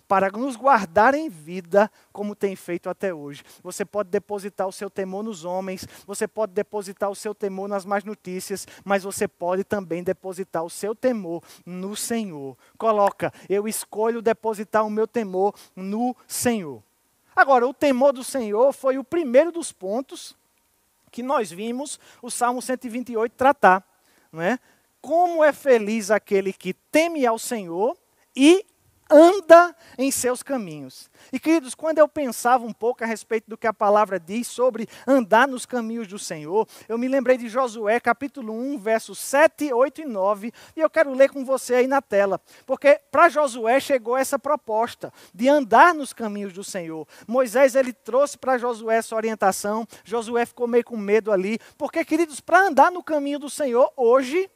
para 0.08 0.30
nos 0.30 0.56
guardar 0.56 1.14
em 1.14 1.30
vida, 1.30 1.92
como 2.12 2.36
tem 2.36 2.56
feito 2.56 2.90
até 2.90 3.14
hoje. 3.14 3.44
Você 3.64 3.84
pode 3.84 4.10
depositar 4.10 4.68
o 4.68 4.72
seu 4.72 4.90
temor 4.90 5.24
nos 5.24 5.46
homens, 5.46 5.88
você 6.06 6.28
pode 6.28 6.54
depositar 6.54 7.10
o 7.10 7.16
seu 7.16 7.34
temor 7.34 7.68
nas 7.68 7.86
más 7.86 8.04
notícias, 8.04 8.68
mas 8.84 9.04
você 9.04 9.28
pode 9.28 9.64
também 9.64 10.04
depositar 10.04 10.64
o 10.64 10.70
seu 10.70 10.96
temor 10.96 11.44
no 11.66 11.96
Senhor. 11.96 12.58
Coloca, 12.78 13.34
eu 13.50 13.68
escolho 13.68 14.22
depositar 14.22 14.86
o 14.86 14.90
meu 14.90 15.08
temor 15.08 15.56
no 15.76 16.16
Senhor. 16.28 16.84
Agora, 17.36 17.68
o 17.68 17.74
temor 17.74 18.14
do 18.14 18.24
Senhor 18.24 18.72
foi 18.72 18.98
o 18.98 19.04
primeiro 19.04 19.52
dos 19.52 19.72
pontos 19.72 20.38
que 21.12 21.22
nós 21.22 21.52
vimos 21.52 22.00
o 22.22 22.30
Salmo 22.30 22.62
128 22.62 23.34
tratar. 23.34 23.84
Não 24.32 24.42
é? 24.42 24.60
Como 25.02 25.44
é 25.44 25.52
feliz 25.52 26.12
aquele 26.12 26.52
que 26.52 26.74
teme 26.74 27.26
ao 27.26 27.38
Senhor 27.38 27.98
e 28.36 28.66
anda 29.10 29.76
em 29.98 30.12
seus 30.12 30.42
caminhos. 30.42 31.10
E 31.32 31.40
queridos, 31.40 31.76
quando 31.76 32.00
eu 32.00 32.08
pensava 32.08 32.66
um 32.66 32.74
pouco 32.74 33.04
a 33.04 33.08
respeito 33.08 33.50
do 33.50 33.58
que 33.58 33.68
a 33.68 33.74
palavra 33.74 34.20
diz 34.20 34.48
sobre 34.48 34.88
andar 35.08 35.48
nos 35.48 35.66
caminhos 35.66 36.08
do 36.08 36.18
Senhor, 36.18 36.68
eu 36.90 36.98
me 36.98 37.08
lembrei 37.08 37.38
de 37.38 37.48
Josué, 37.48 38.00
capítulo 38.00 38.54
1, 38.54 38.80
versos 38.80 39.20
7, 39.20 39.72
8 39.74 40.02
e 40.02 40.06
9, 40.06 40.52
e 40.76 40.80
eu 40.80 40.90
quero 40.90 41.14
ler 41.14 41.30
com 41.30 41.46
você 41.46 41.76
aí 41.76 41.88
na 41.88 42.02
tela, 42.02 42.42
porque 42.66 43.00
para 43.12 43.30
Josué 43.30 43.80
chegou 43.80 44.18
essa 44.18 44.40
proposta 44.40 45.14
de 45.34 45.48
andar 45.48 45.94
nos 45.94 46.14
caminhos 46.14 46.54
do 46.54 46.64
Senhor. 46.64 47.08
Moisés 47.28 47.76
ele 47.76 47.94
trouxe 47.94 48.38
para 48.38 48.58
Josué 48.58 48.98
essa 48.98 49.16
orientação, 49.16 49.88
Josué 50.04 50.46
ficou 50.46 50.68
meio 50.68 50.84
com 50.84 50.98
medo 50.98 51.32
ali, 51.32 51.60
porque 51.78 52.04
queridos, 52.04 52.40
para 52.40 52.68
andar 52.68 52.92
no 52.92 53.04
caminho 53.04 53.40
do 53.40 53.50
Senhor 53.50 53.92
hoje, 53.96 54.50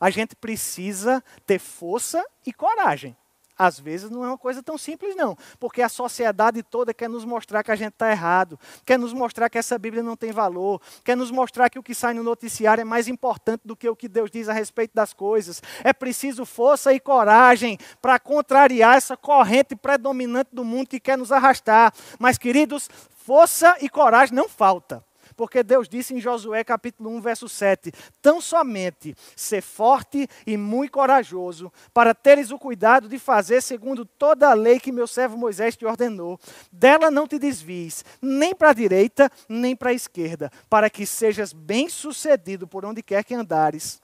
a 0.00 0.10
gente 0.10 0.34
precisa 0.34 1.22
ter 1.46 1.60
força 1.60 2.24
e 2.44 2.52
coragem. 2.52 3.16
Às 3.58 3.78
vezes 3.78 4.10
não 4.10 4.24
é 4.24 4.28
uma 4.28 4.38
coisa 4.38 4.62
tão 4.62 4.78
simples, 4.78 5.14
não. 5.14 5.36
Porque 5.60 5.82
a 5.82 5.88
sociedade 5.88 6.62
toda 6.62 6.94
quer 6.94 7.08
nos 7.08 7.24
mostrar 7.24 7.62
que 7.62 7.70
a 7.70 7.76
gente 7.76 7.92
está 7.92 8.10
errado, 8.10 8.58
quer 8.84 8.98
nos 8.98 9.12
mostrar 9.12 9.48
que 9.48 9.58
essa 9.58 9.78
Bíblia 9.78 10.02
não 10.02 10.16
tem 10.16 10.32
valor, 10.32 10.80
quer 11.04 11.16
nos 11.16 11.30
mostrar 11.30 11.68
que 11.68 11.78
o 11.78 11.82
que 11.82 11.94
sai 11.94 12.14
no 12.14 12.22
noticiário 12.22 12.82
é 12.82 12.84
mais 12.84 13.08
importante 13.08 13.62
do 13.64 13.76
que 13.76 13.88
o 13.88 13.96
que 13.96 14.08
Deus 14.08 14.30
diz 14.30 14.48
a 14.48 14.52
respeito 14.52 14.92
das 14.94 15.12
coisas. 15.12 15.62
É 15.84 15.92
preciso 15.92 16.44
força 16.44 16.92
e 16.92 17.00
coragem 17.00 17.78
para 18.00 18.18
contrariar 18.18 18.96
essa 18.96 19.16
corrente 19.16 19.76
predominante 19.76 20.50
do 20.52 20.64
mundo 20.64 20.88
que 20.88 21.00
quer 21.00 21.18
nos 21.18 21.30
arrastar. 21.30 21.92
Mas, 22.18 22.38
queridos, 22.38 22.88
força 23.10 23.76
e 23.80 23.88
coragem 23.88 24.34
não 24.34 24.48
falta. 24.48 25.04
Porque 25.36 25.62
Deus 25.62 25.88
disse 25.88 26.14
em 26.14 26.20
Josué 26.20 26.62
capítulo 26.64 27.10
1, 27.10 27.20
verso 27.20 27.48
7: 27.48 27.92
Tão 28.20 28.40
somente 28.40 29.14
ser 29.34 29.62
forte 29.62 30.28
e 30.46 30.56
muito 30.56 30.92
corajoso, 30.92 31.72
para 31.94 32.14
teres 32.14 32.50
o 32.50 32.58
cuidado 32.58 33.08
de 33.08 33.18
fazer 33.18 33.62
segundo 33.62 34.04
toda 34.04 34.50
a 34.50 34.54
lei 34.54 34.78
que 34.78 34.92
meu 34.92 35.06
servo 35.06 35.36
Moisés 35.36 35.76
te 35.76 35.86
ordenou. 35.86 36.38
Dela 36.70 37.10
não 37.10 37.26
te 37.26 37.38
desvies, 37.38 38.04
nem 38.20 38.54
para 38.54 38.70
a 38.70 38.74
direita, 38.74 39.30
nem 39.48 39.74
para 39.76 39.90
a 39.90 39.94
esquerda, 39.94 40.50
para 40.68 40.90
que 40.90 41.06
sejas 41.06 41.52
bem-sucedido 41.52 42.66
por 42.66 42.84
onde 42.84 43.02
quer 43.02 43.24
que 43.24 43.34
andares. 43.34 44.01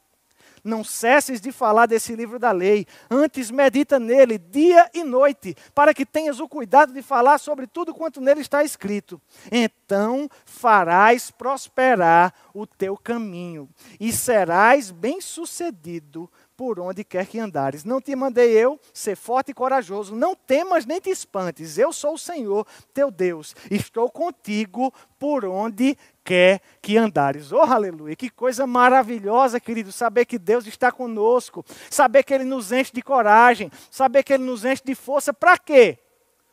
Não 0.68 0.84
cesses 0.84 1.40
de 1.40 1.50
falar 1.50 1.86
desse 1.86 2.14
livro 2.14 2.38
da 2.38 2.52
lei, 2.52 2.86
antes 3.10 3.50
medita 3.50 3.98
nele 3.98 4.36
dia 4.36 4.88
e 4.92 5.02
noite, 5.02 5.56
para 5.74 5.94
que 5.94 6.04
tenhas 6.04 6.40
o 6.40 6.48
cuidado 6.48 6.92
de 6.92 7.00
falar 7.00 7.38
sobre 7.38 7.66
tudo 7.66 7.94
quanto 7.94 8.20
nele 8.20 8.42
está 8.42 8.62
escrito. 8.62 9.18
Então 9.50 10.28
farás 10.44 11.30
prosperar 11.30 12.34
o 12.52 12.66
teu 12.66 12.98
caminho 12.98 13.66
e 13.98 14.12
serás 14.12 14.90
bem-sucedido 14.90 16.30
por 16.58 16.80
onde 16.80 17.04
quer 17.04 17.24
que 17.24 17.38
andares. 17.38 17.84
Não 17.84 18.00
te 18.00 18.16
mandei 18.16 18.50
eu 18.50 18.80
ser 18.92 19.14
forte 19.14 19.52
e 19.52 19.54
corajoso. 19.54 20.12
Não 20.12 20.34
temas 20.34 20.84
nem 20.84 21.00
te 21.00 21.08
espantes. 21.08 21.78
Eu 21.78 21.92
sou 21.92 22.14
o 22.14 22.18
Senhor, 22.18 22.66
teu 22.92 23.12
Deus. 23.12 23.54
Estou 23.70 24.10
contigo 24.10 24.92
por 25.20 25.44
onde 25.44 25.96
quer 26.24 26.60
que 26.82 26.98
andares. 26.98 27.52
Oh, 27.52 27.60
aleluia! 27.60 28.16
Que 28.16 28.28
coisa 28.28 28.66
maravilhosa, 28.66 29.60
querido, 29.60 29.92
saber 29.92 30.24
que 30.24 30.36
Deus 30.36 30.66
está 30.66 30.90
conosco, 30.90 31.64
saber 31.88 32.24
que 32.24 32.34
Ele 32.34 32.44
nos 32.44 32.72
enche 32.72 32.92
de 32.92 33.02
coragem, 33.02 33.70
saber 33.88 34.24
que 34.24 34.32
Ele 34.32 34.42
nos 34.42 34.64
enche 34.64 34.82
de 34.84 34.96
força. 34.96 35.32
Para 35.32 35.56
quê? 35.56 35.96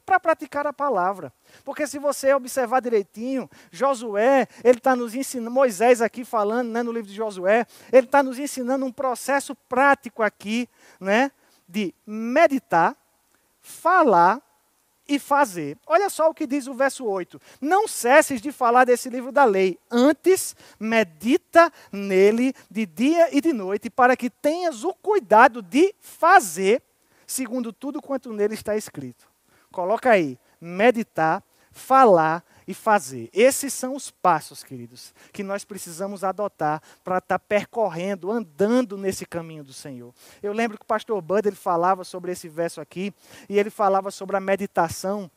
Para 0.06 0.20
praticar 0.20 0.68
a 0.68 0.74
palavra. 0.74 1.34
Porque 1.64 1.88
se 1.88 1.98
você 1.98 2.34
observar 2.34 2.82
direitinho, 2.82 3.50
Josué, 3.72 4.48
ele 4.64 4.78
está 4.78 4.96
nos 4.96 5.16
ensinando, 5.16 5.52
Moisés 5.52 6.02
aqui 6.02 6.24
falando 6.24 6.70
né, 6.70 6.84
no 6.84 6.92
livro 6.92 7.10
de 7.10 7.16
Josué, 7.16 7.66
ele 7.92 8.06
está 8.06 8.22
nos 8.22 8.38
ensinando 8.38 8.86
um 8.86 8.92
processo 8.92 9.56
prático 9.68 10.22
aqui, 10.22 10.70
né, 11.00 11.32
de 11.68 11.94
meditar, 12.06 12.96
falar 13.62 14.42
e 15.08 15.20
fazer. 15.20 15.78
Olha 15.86 16.10
só 16.10 16.30
o 16.30 16.34
que 16.34 16.48
diz 16.48 16.68
o 16.68 16.74
verso 16.74 17.06
8: 17.06 17.40
Não 17.62 17.88
cesses 17.88 18.42
de 18.42 18.52
falar 18.52 18.86
desse 18.86 19.10
livro 19.10 19.32
da 19.32 19.46
lei, 19.46 19.80
antes 19.90 20.56
medita 20.80 21.72
nele 21.92 22.54
de 22.70 22.86
dia 22.86 23.36
e 23.36 23.42
de 23.42 23.54
noite, 23.54 23.90
para 23.90 24.16
que 24.16 24.30
tenhas 24.30 24.84
o 24.84 24.94
cuidado 24.94 25.62
de 25.62 25.94
fazer 26.00 26.82
segundo 27.26 27.74
tudo 27.74 28.02
quanto 28.02 28.34
nele 28.34 28.54
está 28.54 28.76
escrito. 28.76 29.35
Coloca 29.76 30.10
aí, 30.10 30.40
meditar, 30.62 31.44
falar 31.70 32.42
e 32.66 32.74
fazer. 32.74 33.30
Esses 33.34 33.74
são 33.74 33.94
os 33.94 34.10
passos, 34.10 34.64
queridos, 34.64 35.14
que 35.34 35.44
nós 35.44 35.66
precisamos 35.66 36.24
adotar 36.24 36.82
para 37.04 37.18
estar 37.18 37.38
tá 37.38 37.46
percorrendo, 37.46 38.32
andando 38.32 38.98
nesse 38.98 39.26
caminho 39.26 39.66
do 39.66 39.74
Senhor. 39.74 40.14
Eu 40.42 40.54
lembro 40.54 40.78
que 40.78 40.86
o 40.86 40.88
pastor 40.88 41.22
Bud 41.22 41.46
ele 41.46 41.58
falava 41.58 42.06
sobre 42.06 42.32
esse 42.32 42.48
verso 42.48 42.80
aqui, 42.80 43.14
e 43.50 43.60
ele 43.60 43.70
falava 43.70 44.12
sobre 44.12 44.38
a 44.38 44.40
meditação 44.40 45.30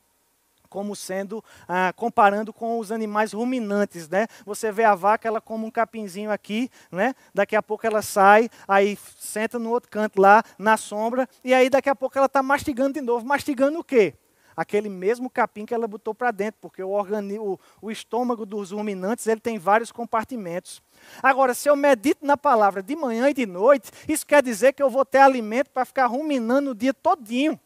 como 0.68 0.94
sendo, 0.94 1.42
ah, 1.66 1.92
comparando 1.96 2.52
com 2.52 2.78
os 2.78 2.92
animais 2.92 3.32
ruminantes, 3.32 4.08
né? 4.08 4.28
Você 4.44 4.70
vê 4.70 4.84
a 4.84 4.94
vaca, 4.94 5.26
ela 5.26 5.40
come 5.40 5.64
um 5.64 5.70
capinzinho 5.70 6.30
aqui, 6.30 6.70
né? 6.92 7.12
Daqui 7.34 7.56
a 7.56 7.62
pouco 7.62 7.86
ela 7.86 8.02
sai, 8.02 8.48
aí 8.68 8.96
senta 9.18 9.58
no 9.58 9.70
outro 9.70 9.90
canto 9.90 10.20
lá, 10.20 10.44
na 10.58 10.76
sombra, 10.76 11.28
e 11.42 11.52
aí 11.52 11.68
daqui 11.68 11.88
a 11.88 11.96
pouco 11.96 12.16
ela 12.16 12.26
está 12.26 12.42
mastigando 12.42 12.92
de 12.92 13.00
novo. 13.00 13.26
Mastigando 13.26 13.80
o 13.80 13.84
quê? 13.84 14.14
Aquele 14.58 14.88
mesmo 14.88 15.30
capim 15.30 15.64
que 15.64 15.72
ela 15.72 15.86
botou 15.86 16.12
para 16.12 16.32
dentro, 16.32 16.58
porque 16.60 16.82
o, 16.82 16.90
o, 16.90 17.60
o 17.80 17.90
estômago 17.92 18.44
dos 18.44 18.72
ruminantes 18.72 19.24
ele 19.28 19.40
tem 19.40 19.56
vários 19.56 19.92
compartimentos. 19.92 20.82
Agora, 21.22 21.54
se 21.54 21.70
eu 21.70 21.76
medito 21.76 22.26
na 22.26 22.36
palavra 22.36 22.82
de 22.82 22.96
manhã 22.96 23.30
e 23.30 23.34
de 23.34 23.46
noite, 23.46 23.88
isso 24.08 24.26
quer 24.26 24.42
dizer 24.42 24.72
que 24.72 24.82
eu 24.82 24.90
vou 24.90 25.04
ter 25.04 25.18
alimento 25.18 25.70
para 25.70 25.84
ficar 25.84 26.06
ruminando 26.06 26.72
o 26.72 26.74
dia 26.74 26.92
todinho. 26.92 27.58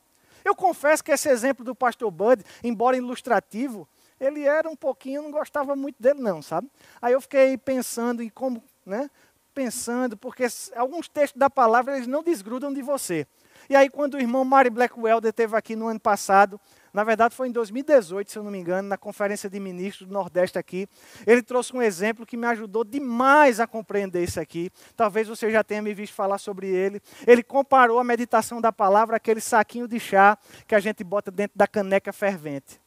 Eu 0.45 0.55
confesso 0.55 1.03
que 1.03 1.11
esse 1.11 1.31
exemplo 1.31 1.65
do 1.65 1.75
pastor 1.75 2.11
Bud, 2.11 2.45
embora 2.63 2.95
ilustrativo, 2.95 3.89
ele 4.21 4.43
era 4.43 4.69
um 4.69 4.77
pouquinho, 4.77 5.23
não 5.23 5.31
gostava 5.31 5.75
muito 5.75 5.97
dele 5.99 6.21
não, 6.21 6.43
sabe? 6.43 6.69
Aí 7.01 7.15
eu 7.15 7.23
fiquei 7.23 7.57
pensando 7.57 8.23
em 8.23 8.29
como, 8.29 8.63
né? 8.85 9.09
Pensando, 9.55 10.15
porque 10.15 10.47
alguns 10.77 11.09
textos 11.09 11.39
da 11.39 11.49
palavra 11.49 11.97
eles 11.97 12.07
não 12.07 12.23
desgrudam 12.23 12.71
de 12.71 12.83
você. 12.83 13.27
E 13.71 13.75
aí 13.75 13.89
quando 13.89 14.15
o 14.15 14.21
irmão 14.21 14.45
Mari 14.45 14.69
Blackwelder 14.69 15.31
esteve 15.31 15.57
aqui 15.57 15.75
no 15.75 15.89
ano 15.89 16.01
passado, 16.01 16.61
na 16.93 17.05
verdade 17.05 17.35
foi 17.35 17.49
em 17.49 17.53
2018, 17.53 18.31
se 18.31 18.39
eu 18.39 18.43
não 18.43 18.51
me 18.51 18.59
engano, 18.59 18.89
na 18.89 18.99
Conferência 18.99 19.49
de 19.49 19.59
Ministros 19.59 20.07
do 20.07 20.13
Nordeste 20.13 20.59
aqui. 20.59 20.87
Ele 21.27 21.43
trouxe 21.43 21.75
um 21.75 21.81
exemplo 21.81 22.27
que 22.27 22.37
me 22.37 22.47
ajudou 22.47 22.85
demais 22.85 23.61
a 23.61 23.67
compreender 23.67 24.23
isso 24.23 24.39
aqui. 24.39 24.71
Talvez 24.95 25.27
você 25.27 25.51
já 25.51 25.65
tenha 25.65 25.81
me 25.81 25.95
visto 25.95 26.13
falar 26.15 26.39
sobre 26.39 26.69
ele. 26.69 27.01
Ele 27.27 27.43
comparou 27.43 27.99
a 27.99 28.05
meditação 28.05 28.61
da 28.61 28.71
palavra 28.71 29.17
àquele 29.17 29.41
saquinho 29.41 29.89
de 29.89 29.99
chá 29.99 30.37
que 30.67 30.75
a 30.75 30.81
gente 30.81 31.03
bota 31.03 31.31
dentro 31.31 31.57
da 31.57 31.67
caneca 31.67 32.13
fervente. 32.13 32.81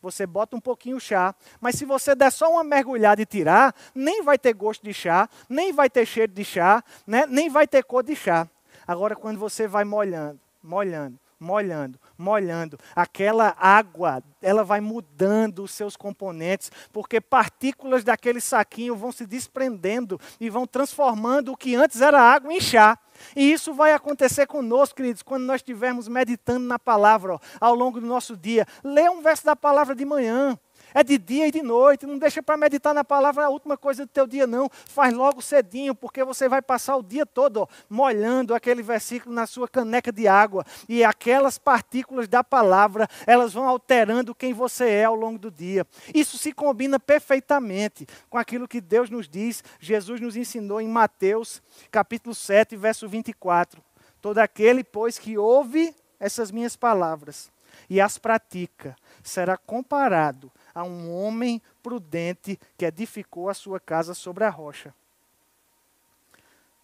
Você 0.00 0.26
bota 0.26 0.56
um 0.56 0.60
pouquinho 0.60 0.96
de 0.96 1.04
chá, 1.04 1.34
mas 1.60 1.76
se 1.76 1.84
você 1.84 2.14
der 2.14 2.32
só 2.32 2.50
uma 2.50 2.64
mergulhada 2.64 3.22
e 3.22 3.26
tirar, 3.26 3.74
nem 3.94 4.22
vai 4.22 4.36
ter 4.36 4.52
gosto 4.52 4.82
de 4.82 4.92
chá, 4.92 5.28
nem 5.48 5.72
vai 5.72 5.88
ter 5.88 6.04
cheiro 6.04 6.32
de 6.32 6.44
chá, 6.44 6.82
né? 7.06 7.24
nem 7.28 7.48
vai 7.48 7.68
ter 7.68 7.84
cor 7.84 8.02
de 8.02 8.16
chá. 8.16 8.48
Agora, 8.84 9.14
quando 9.14 9.38
você 9.38 9.68
vai 9.68 9.84
molhando, 9.84 10.40
molhando, 10.60 11.18
molhando, 11.42 11.98
molhando. 12.16 12.78
Aquela 12.94 13.54
água, 13.58 14.22
ela 14.40 14.64
vai 14.64 14.80
mudando 14.80 15.62
os 15.62 15.72
seus 15.72 15.96
componentes, 15.96 16.70
porque 16.92 17.20
partículas 17.20 18.04
daquele 18.04 18.40
saquinho 18.40 18.96
vão 18.96 19.12
se 19.12 19.26
desprendendo 19.26 20.18
e 20.40 20.48
vão 20.48 20.66
transformando 20.66 21.52
o 21.52 21.56
que 21.56 21.74
antes 21.74 22.00
era 22.00 22.20
água 22.20 22.52
em 22.52 22.60
chá. 22.60 22.96
E 23.36 23.52
isso 23.52 23.74
vai 23.74 23.92
acontecer 23.92 24.46
conosco, 24.46 24.96
queridos, 24.96 25.22
quando 25.22 25.44
nós 25.44 25.56
estivermos 25.56 26.08
meditando 26.08 26.66
na 26.66 26.78
palavra 26.78 27.34
ó, 27.34 27.40
ao 27.60 27.74
longo 27.74 28.00
do 28.00 28.06
nosso 28.06 28.36
dia. 28.36 28.66
Lê 28.82 29.08
um 29.08 29.20
verso 29.20 29.44
da 29.44 29.54
palavra 29.54 29.94
de 29.94 30.04
manhã. 30.04 30.58
É 30.94 31.02
de 31.02 31.18
dia 31.18 31.48
e 31.48 31.50
de 31.50 31.62
noite. 31.62 32.06
Não 32.06 32.18
deixa 32.18 32.42
para 32.42 32.56
meditar 32.56 32.94
na 32.94 33.04
palavra 33.04 33.44
a 33.44 33.48
última 33.48 33.76
coisa 33.76 34.04
do 34.04 34.08
teu 34.08 34.26
dia, 34.26 34.46
não. 34.46 34.68
Faz 34.70 35.12
logo 35.12 35.40
cedinho, 35.40 35.94
porque 35.94 36.24
você 36.24 36.48
vai 36.48 36.62
passar 36.62 36.96
o 36.96 37.02
dia 37.02 37.26
todo 37.26 37.58
ó, 37.58 37.66
molhando 37.88 38.54
aquele 38.54 38.82
versículo 38.82 39.34
na 39.34 39.46
sua 39.46 39.68
caneca 39.68 40.12
de 40.12 40.28
água. 40.28 40.64
E 40.88 41.04
aquelas 41.04 41.58
partículas 41.58 42.28
da 42.28 42.44
palavra, 42.44 43.08
elas 43.26 43.52
vão 43.52 43.68
alterando 43.68 44.34
quem 44.34 44.52
você 44.52 44.88
é 44.88 45.04
ao 45.04 45.14
longo 45.14 45.38
do 45.38 45.50
dia. 45.50 45.86
Isso 46.14 46.38
se 46.38 46.52
combina 46.52 46.98
perfeitamente 46.98 48.06
com 48.28 48.38
aquilo 48.38 48.68
que 48.68 48.80
Deus 48.80 49.10
nos 49.10 49.28
diz, 49.28 49.62
Jesus 49.80 50.20
nos 50.20 50.36
ensinou 50.36 50.80
em 50.80 50.88
Mateus, 50.88 51.62
capítulo 51.90 52.34
7, 52.34 52.76
verso 52.76 53.08
24. 53.08 53.82
Todo 54.20 54.38
aquele, 54.38 54.84
pois, 54.84 55.18
que 55.18 55.36
ouve 55.36 55.94
essas 56.20 56.50
minhas 56.50 56.76
palavras 56.76 57.50
e 57.88 58.00
as 58.00 58.18
pratica, 58.18 58.96
será 59.22 59.56
comparado 59.56 60.52
a 60.74 60.82
um 60.82 61.14
homem 61.14 61.60
prudente 61.82 62.58
que 62.76 62.84
edificou 62.84 63.48
a 63.48 63.54
sua 63.54 63.78
casa 63.78 64.14
sobre 64.14 64.44
a 64.44 64.50
rocha. 64.50 64.94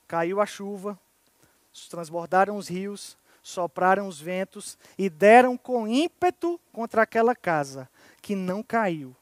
Caiu 0.07 0.41
a 0.41 0.47
chuva, 0.47 0.99
transbordaram 1.91 2.57
os 2.57 2.69
rios, 2.69 3.17
sopraram 3.43 4.09
os 4.09 4.21
ventos 4.21 4.79
e 4.97 5.09
deram 5.09 5.57
com 5.57 5.87
ímpeto 5.87 6.61
contra 6.73 7.03
aquela 7.03 7.35
casa, 7.35 7.89
que 8.21 8.35
não 8.35 8.63
caiu, 8.63 9.15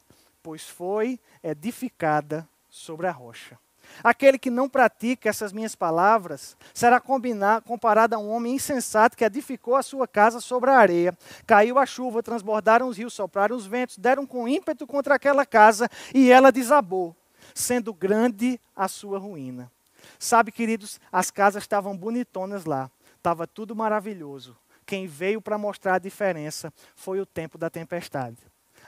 pois 0.43 0.69
foi 0.69 1.19
edificada 1.43 2.49
sobre 2.69 3.07
a 3.07 3.13
rocha. 3.13 3.59
Aquele 4.03 4.39
que 4.39 4.51
não 4.51 4.69
pratica 4.69 5.29
essas 5.29 5.53
minhas 5.53 5.75
palavras 5.75 6.57
será 6.75 7.01
comparado 7.01 8.15
a 8.15 8.19
um 8.19 8.31
homem 8.31 8.55
insensato 8.55 9.17
que 9.17 9.25
edificou 9.25 9.75
a 9.75 9.83
sua 9.83 10.07
casa 10.07 10.41
sobre 10.41 10.71
a 10.71 10.79
areia. 10.79 11.17
Caiu 11.47 11.79
a 11.79 11.87
chuva, 11.87 12.23
transbordaram 12.23 12.89
os 12.89 12.97
rios, 12.97 13.15
sopraram 13.15 13.57
os 13.57 13.67
ventos, 13.67 13.99
deram 13.99 14.27
com 14.27 14.49
ímpeto 14.49 14.87
contra 14.87 15.15
aquela 15.15 15.47
casa 15.47 15.89
e 16.15 16.31
ela 16.31 16.53
desabou, 16.53 17.15
sendo 17.55 17.93
grande 17.93 18.61
a 18.75 18.89
sua 18.89 19.19
ruína. 19.19 19.71
Sabe, 20.19 20.53
queridos, 20.53 21.01
as 21.11 21.31
casas 21.31 21.63
estavam 21.63 21.97
bonitonas 21.97 22.65
lá, 22.65 22.91
estava 23.17 23.47
tudo 23.47 23.75
maravilhoso. 23.75 24.57
Quem 24.85 25.07
veio 25.07 25.41
para 25.41 25.59
mostrar 25.59 25.95
a 25.95 25.99
diferença 25.99 26.73
foi 26.95 27.21
o 27.21 27.27
tempo 27.27 27.59
da 27.59 27.69
tempestade 27.69 28.39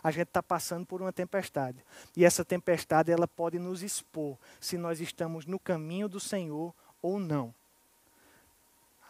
a 0.02 0.10
gente 0.10 0.28
está 0.28 0.42
passando 0.42 0.86
por 0.86 1.00
uma 1.00 1.12
tempestade. 1.12 1.84
E 2.16 2.24
essa 2.24 2.44
tempestade 2.44 3.10
ela 3.10 3.26
pode 3.26 3.58
nos 3.58 3.82
expor 3.82 4.36
se 4.60 4.76
nós 4.76 5.00
estamos 5.00 5.46
no 5.46 5.58
caminho 5.58 6.08
do 6.08 6.20
Senhor 6.20 6.74
ou 7.02 7.18
não. 7.18 7.54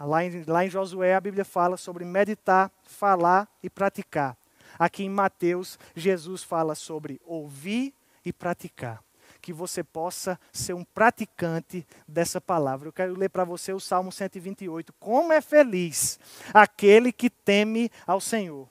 Lá 0.01 0.25
em, 0.25 0.45
lá 0.45 0.65
em 0.65 0.71
Josué 0.71 1.15
a 1.15 1.21
Bíblia 1.21 1.45
fala 1.45 1.77
sobre 1.77 2.05
meditar, 2.05 2.71
falar 2.85 3.49
e 3.63 3.69
praticar. 3.69 4.37
Aqui 4.79 5.05
em 5.05 5.11
Mateus, 5.11 5.79
Jesus 5.95 6.43
fala 6.43 6.75
sobre 6.75 7.21
ouvir 7.25 7.93
e 8.25 8.33
praticar. 8.33 9.03
Que 9.41 9.53
você 9.53 9.83
possa 9.83 10.39
ser 10.53 10.75
um 10.75 10.85
praticante 10.85 11.87
dessa 12.07 12.41
palavra. 12.41 12.89
Eu 12.89 12.93
quero 12.93 13.17
ler 13.17 13.29
para 13.29 13.45
você 13.45 13.73
o 13.73 13.81
Salmo 13.81 14.13
128. 14.13 14.93
Como 15.01 15.33
é 15.33 15.41
feliz 15.41 16.19
aquele 16.53 17.13
que 17.13 17.31
teme 17.31 17.91
ao 18.07 18.21
Senhor 18.21 18.69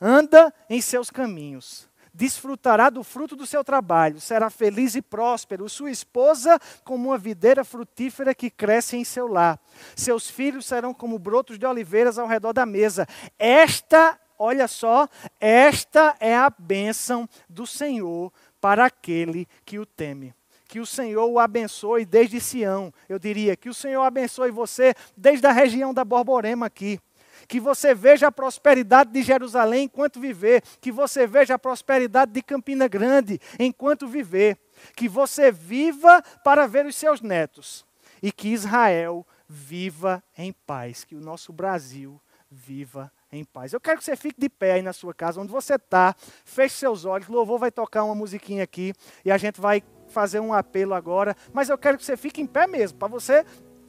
anda 0.00 0.52
em 0.68 0.80
seus 0.80 1.10
caminhos, 1.10 1.88
desfrutará 2.16 2.88
do 2.88 3.04
fruto 3.04 3.36
do 3.36 3.46
seu 3.46 3.62
trabalho, 3.62 4.20
será 4.20 4.48
feliz 4.48 4.94
e 4.94 5.02
próspero, 5.02 5.68
sua 5.68 5.90
esposa 5.90 6.58
como 6.82 7.08
uma 7.08 7.18
videira 7.18 7.62
frutífera 7.62 8.34
que 8.34 8.50
cresce 8.50 8.96
em 8.96 9.04
seu 9.04 9.26
lar. 9.26 9.60
Seus 9.94 10.30
filhos 10.30 10.66
serão 10.66 10.94
como 10.94 11.18
brotos 11.18 11.58
de 11.58 11.66
oliveiras 11.66 12.18
ao 12.18 12.26
redor 12.26 12.54
da 12.54 12.64
mesa. 12.64 13.06
Esta, 13.38 14.18
olha 14.38 14.66
só, 14.66 15.06
esta 15.38 16.16
é 16.18 16.34
a 16.34 16.48
bênção 16.48 17.28
do 17.48 17.66
Senhor 17.66 18.32
para 18.60 18.86
aquele 18.86 19.46
que 19.64 19.78
o 19.78 19.84
teme. 19.84 20.34
Que 20.68 20.80
o 20.80 20.86
Senhor 20.86 21.26
o 21.26 21.38
abençoe 21.38 22.04
desde 22.04 22.40
Sião. 22.40 22.92
Eu 23.08 23.18
diria 23.18 23.56
que 23.56 23.68
o 23.68 23.74
Senhor 23.74 24.02
abençoe 24.02 24.50
você 24.50 24.94
desde 25.16 25.46
a 25.46 25.52
região 25.52 25.94
da 25.94 26.04
Borborema 26.04 26.66
aqui 26.66 26.98
que 27.46 27.60
você 27.60 27.94
veja 27.94 28.28
a 28.28 28.32
prosperidade 28.32 29.12
de 29.12 29.22
Jerusalém 29.22 29.84
enquanto 29.84 30.20
viver, 30.20 30.62
que 30.80 30.92
você 30.92 31.26
veja 31.26 31.54
a 31.54 31.58
prosperidade 31.58 32.32
de 32.32 32.42
Campina 32.42 32.88
Grande 32.88 33.40
enquanto 33.58 34.06
viver, 34.06 34.58
que 34.94 35.08
você 35.08 35.50
viva 35.50 36.22
para 36.44 36.66
ver 36.66 36.86
os 36.86 36.96
seus 36.96 37.20
netos. 37.20 37.84
E 38.22 38.32
que 38.32 38.48
Israel 38.48 39.26
viva 39.48 40.22
em 40.36 40.52
paz, 40.52 41.04
que 41.04 41.14
o 41.14 41.20
nosso 41.20 41.52
Brasil 41.52 42.20
viva 42.50 43.12
em 43.30 43.44
paz. 43.44 43.72
Eu 43.72 43.80
quero 43.80 43.98
que 43.98 44.04
você 44.04 44.16
fique 44.16 44.40
de 44.40 44.48
pé 44.48 44.72
aí 44.72 44.82
na 44.82 44.92
sua 44.92 45.12
casa, 45.12 45.40
onde 45.40 45.52
você 45.52 45.74
está, 45.74 46.14
feche 46.44 46.76
seus 46.76 47.04
olhos, 47.04 47.28
o 47.28 47.32
louvor 47.32 47.58
vai 47.58 47.70
tocar 47.70 48.04
uma 48.04 48.14
musiquinha 48.14 48.64
aqui. 48.64 48.92
E 49.24 49.30
a 49.30 49.36
gente 49.36 49.60
vai 49.60 49.82
fazer 50.08 50.40
um 50.40 50.52
apelo 50.52 50.94
agora, 50.94 51.36
mas 51.52 51.68
eu 51.68 51.76
quero 51.76 51.98
que 51.98 52.04
você 52.04 52.16
fique 52.16 52.40
em 52.40 52.46
pé 52.46 52.66
mesmo, 52.66 52.98
para 52.98 53.08
você 53.08 53.44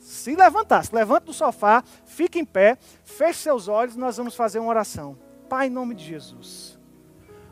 se 0.08 0.38
levantar, 0.38 0.86
se 0.86 0.96
levanta 0.96 1.26
do 1.26 1.34
sofá, 1.34 1.84
fique 2.06 2.39
em 2.39 2.46
pé, 2.46 2.78
feche 3.04 3.39
seus 3.39 3.67
olhos 3.67 3.96
e 3.96 4.00
nós 4.00 4.15
vamos 4.15 4.36
fazer 4.36 4.58
uma 4.58 4.70
oração. 4.70 5.17
Pai, 5.50 5.67
em 5.67 5.70
nome 5.70 5.93
de 5.93 6.06
Jesus, 6.06 6.80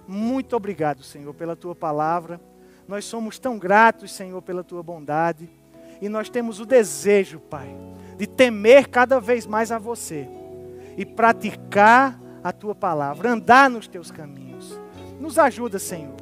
muito 0.07 0.55
obrigado, 0.55 1.03
Senhor, 1.03 1.33
pela 1.33 1.53
tua 1.53 1.75
palavra. 1.75 2.39
Nós 2.87 3.03
somos 3.03 3.37
tão 3.37 3.59
gratos, 3.59 4.13
Senhor, 4.13 4.41
pela 4.41 4.63
tua 4.63 4.81
bondade. 4.81 5.49
E 6.01 6.07
nós 6.07 6.29
temos 6.29 6.61
o 6.61 6.65
desejo, 6.65 7.41
Pai, 7.41 7.75
de 8.17 8.25
temer 8.25 8.87
cada 8.87 9.19
vez 9.19 9.45
mais 9.45 9.69
a 9.69 9.77
você 9.77 10.25
e 10.95 11.05
praticar 11.05 12.17
a 12.41 12.53
tua 12.53 12.73
palavra, 12.73 13.31
andar 13.31 13.69
nos 13.69 13.85
teus 13.85 14.09
caminhos. 14.09 14.79
Nos 15.19 15.37
ajuda, 15.37 15.77
Senhor, 15.77 16.15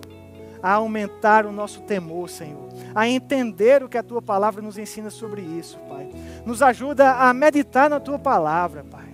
a 0.63 0.75
aumentar 0.75 1.45
o 1.45 1.51
nosso 1.51 1.81
temor, 1.81 2.29
Senhor, 2.29 2.69
a 2.95 3.05
entender 3.05 3.83
o 3.83 3.89
que 3.89 3.97
a 3.97 4.03
tua 4.03 4.21
palavra 4.21 4.61
nos 4.61 4.77
ensina 4.77 5.09
sobre 5.09 5.41
isso, 5.41 5.77
Pai. 5.89 6.09
Nos 6.45 6.61
ajuda 6.61 7.15
a 7.15 7.33
meditar 7.33 7.89
na 7.89 7.99
tua 7.99 8.17
palavra, 8.17 8.81
Pai. 8.81 9.13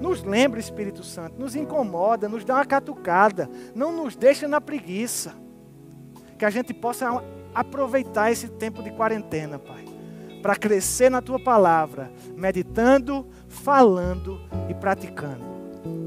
Nos 0.00 0.22
lembra, 0.22 0.60
Espírito 0.60 1.02
Santo, 1.02 1.40
nos 1.40 1.56
incomoda, 1.56 2.28
nos 2.28 2.44
dá 2.44 2.54
uma 2.54 2.64
catucada, 2.64 3.50
não 3.74 3.90
nos 3.90 4.14
deixa 4.14 4.46
na 4.46 4.60
preguiça. 4.60 5.34
Que 6.38 6.44
a 6.44 6.50
gente 6.50 6.72
possa 6.72 7.22
aproveitar 7.52 8.30
esse 8.30 8.48
tempo 8.48 8.82
de 8.82 8.92
quarentena, 8.92 9.58
Pai, 9.58 9.84
para 10.40 10.54
crescer 10.54 11.10
na 11.10 11.20
tua 11.20 11.42
palavra, 11.42 12.12
meditando, 12.36 13.26
falando 13.48 14.40
e 14.68 14.74
praticando. 14.74 15.44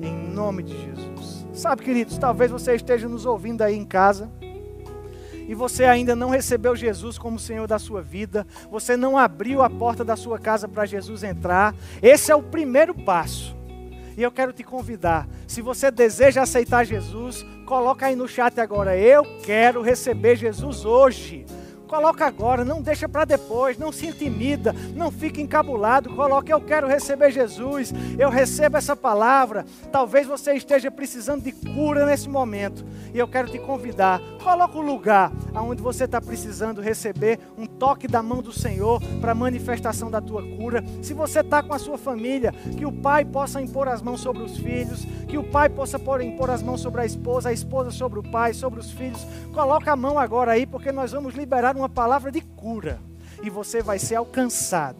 Em 0.01 0.13
nome 0.33 0.63
de 0.63 0.73
Jesus. 0.73 1.46
Sabe, 1.57 1.83
queridos, 1.83 2.19
talvez 2.19 2.51
você 2.51 2.75
esteja 2.75 3.09
nos 3.09 3.25
ouvindo 3.25 3.63
aí 3.63 3.75
em 3.75 3.83
casa 3.83 4.29
e 5.33 5.55
você 5.55 5.85
ainda 5.85 6.15
não 6.15 6.29
recebeu 6.29 6.75
Jesus 6.75 7.17
como 7.17 7.39
Senhor 7.39 7.65
da 7.65 7.79
sua 7.79 7.99
vida, 7.99 8.45
você 8.69 8.95
não 8.95 9.17
abriu 9.17 9.63
a 9.63 9.69
porta 9.69 10.05
da 10.05 10.15
sua 10.15 10.37
casa 10.37 10.67
para 10.67 10.85
Jesus 10.85 11.23
entrar, 11.23 11.73
esse 11.99 12.31
é 12.31 12.35
o 12.35 12.43
primeiro 12.43 12.93
passo. 12.93 13.57
E 14.15 14.21
eu 14.21 14.31
quero 14.31 14.53
te 14.53 14.63
convidar, 14.63 15.27
se 15.47 15.59
você 15.63 15.89
deseja 15.89 16.43
aceitar 16.43 16.85
Jesus, 16.85 17.43
coloca 17.65 18.05
aí 18.05 18.15
no 18.15 18.27
chat 18.27 18.59
agora, 18.59 18.95
eu 18.95 19.23
quero 19.43 19.81
receber 19.81 20.35
Jesus 20.35 20.85
hoje. 20.85 21.43
Coloca 21.87 22.25
agora, 22.25 22.65
não 22.65 22.81
deixa 22.81 23.07
para 23.07 23.23
depois, 23.23 23.77
não 23.77 23.91
se 23.91 24.07
intimida, 24.07 24.75
não 24.93 25.09
fique 25.09 25.41
encabulado. 25.41 26.09
Coloca, 26.09 26.51
eu 26.51 26.59
quero 26.59 26.87
receber 26.87 27.31
Jesus, 27.31 27.93
eu 28.19 28.29
recebo 28.29 28.77
essa 28.77 28.95
palavra. 28.95 29.65
Talvez 29.91 30.27
você 30.27 30.53
esteja 30.53 30.91
precisando 30.91 31.43
de 31.43 31.51
cura 31.51 32.05
nesse 32.05 32.27
momento. 32.27 32.85
E 33.13 33.19
eu 33.19 33.27
quero 33.27 33.49
te 33.49 33.57
convidar, 33.57 34.19
coloca 34.43 34.77
o 34.77 34.81
lugar 34.81 35.31
onde 35.55 35.81
você 35.81 36.03
está 36.03 36.21
precisando 36.21 36.81
receber 36.81 37.39
um 37.57 37.65
toque 37.65 38.07
da 38.07 38.21
mão 38.21 38.41
do 38.41 38.51
Senhor 38.51 39.01
para 39.21 39.33
manifestação 39.33 40.11
da 40.11 40.21
tua 40.21 40.43
cura. 40.43 40.83
Se 41.01 41.13
você 41.13 41.39
está 41.39 41.63
com 41.63 41.73
a 41.73 41.79
sua 41.79 41.97
família, 41.97 42.51
que 42.77 42.85
o 42.85 42.91
pai 42.91 43.23
possa 43.23 43.61
impor 43.61 43.87
as 43.87 44.01
mãos 44.01 44.19
sobre 44.19 44.43
os 44.43 44.57
filhos, 44.57 45.05
que 45.27 45.37
o 45.37 45.43
pai 45.43 45.69
possa 45.69 45.97
impor 46.23 46.49
as 46.49 46.61
mãos 46.61 46.81
sobre 46.81 47.01
a 47.01 47.05
esposa, 47.05 47.49
a 47.49 47.53
esposa 47.53 47.91
sobre 47.91 48.19
o 48.19 48.23
pai, 48.23 48.53
sobre 48.53 48.79
os 48.79 48.91
filhos. 48.91 49.25
Coloca 49.53 49.91
a 49.91 49.95
mão 49.95 50.19
agora 50.19 50.51
aí, 50.51 50.65
porque 50.65 50.91
nós 50.91 51.11
vamos 51.11 51.33
liberar 51.33 51.76
uma 51.77 51.89
palavra 51.89 52.31
de 52.31 52.41
cura 52.41 52.99
e 53.43 53.49
você 53.49 53.81
vai 53.81 53.99
ser 53.99 54.15
alcançado. 54.15 54.97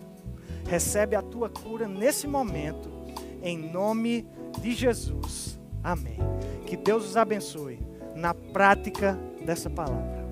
Recebe 0.67 1.15
a 1.15 1.21
tua 1.21 1.49
cura 1.49 1.88
nesse 1.88 2.28
momento, 2.28 2.89
em 3.41 3.57
nome 3.57 4.28
de 4.61 4.73
Jesus. 4.73 5.59
Amém. 5.84 6.19
Que 6.65 6.75
Deus 6.75 7.05
os 7.05 7.17
abençoe 7.17 7.80
na 8.15 8.34
prática 8.34 9.17
dessa 9.45 9.69
palavra. 9.69 10.26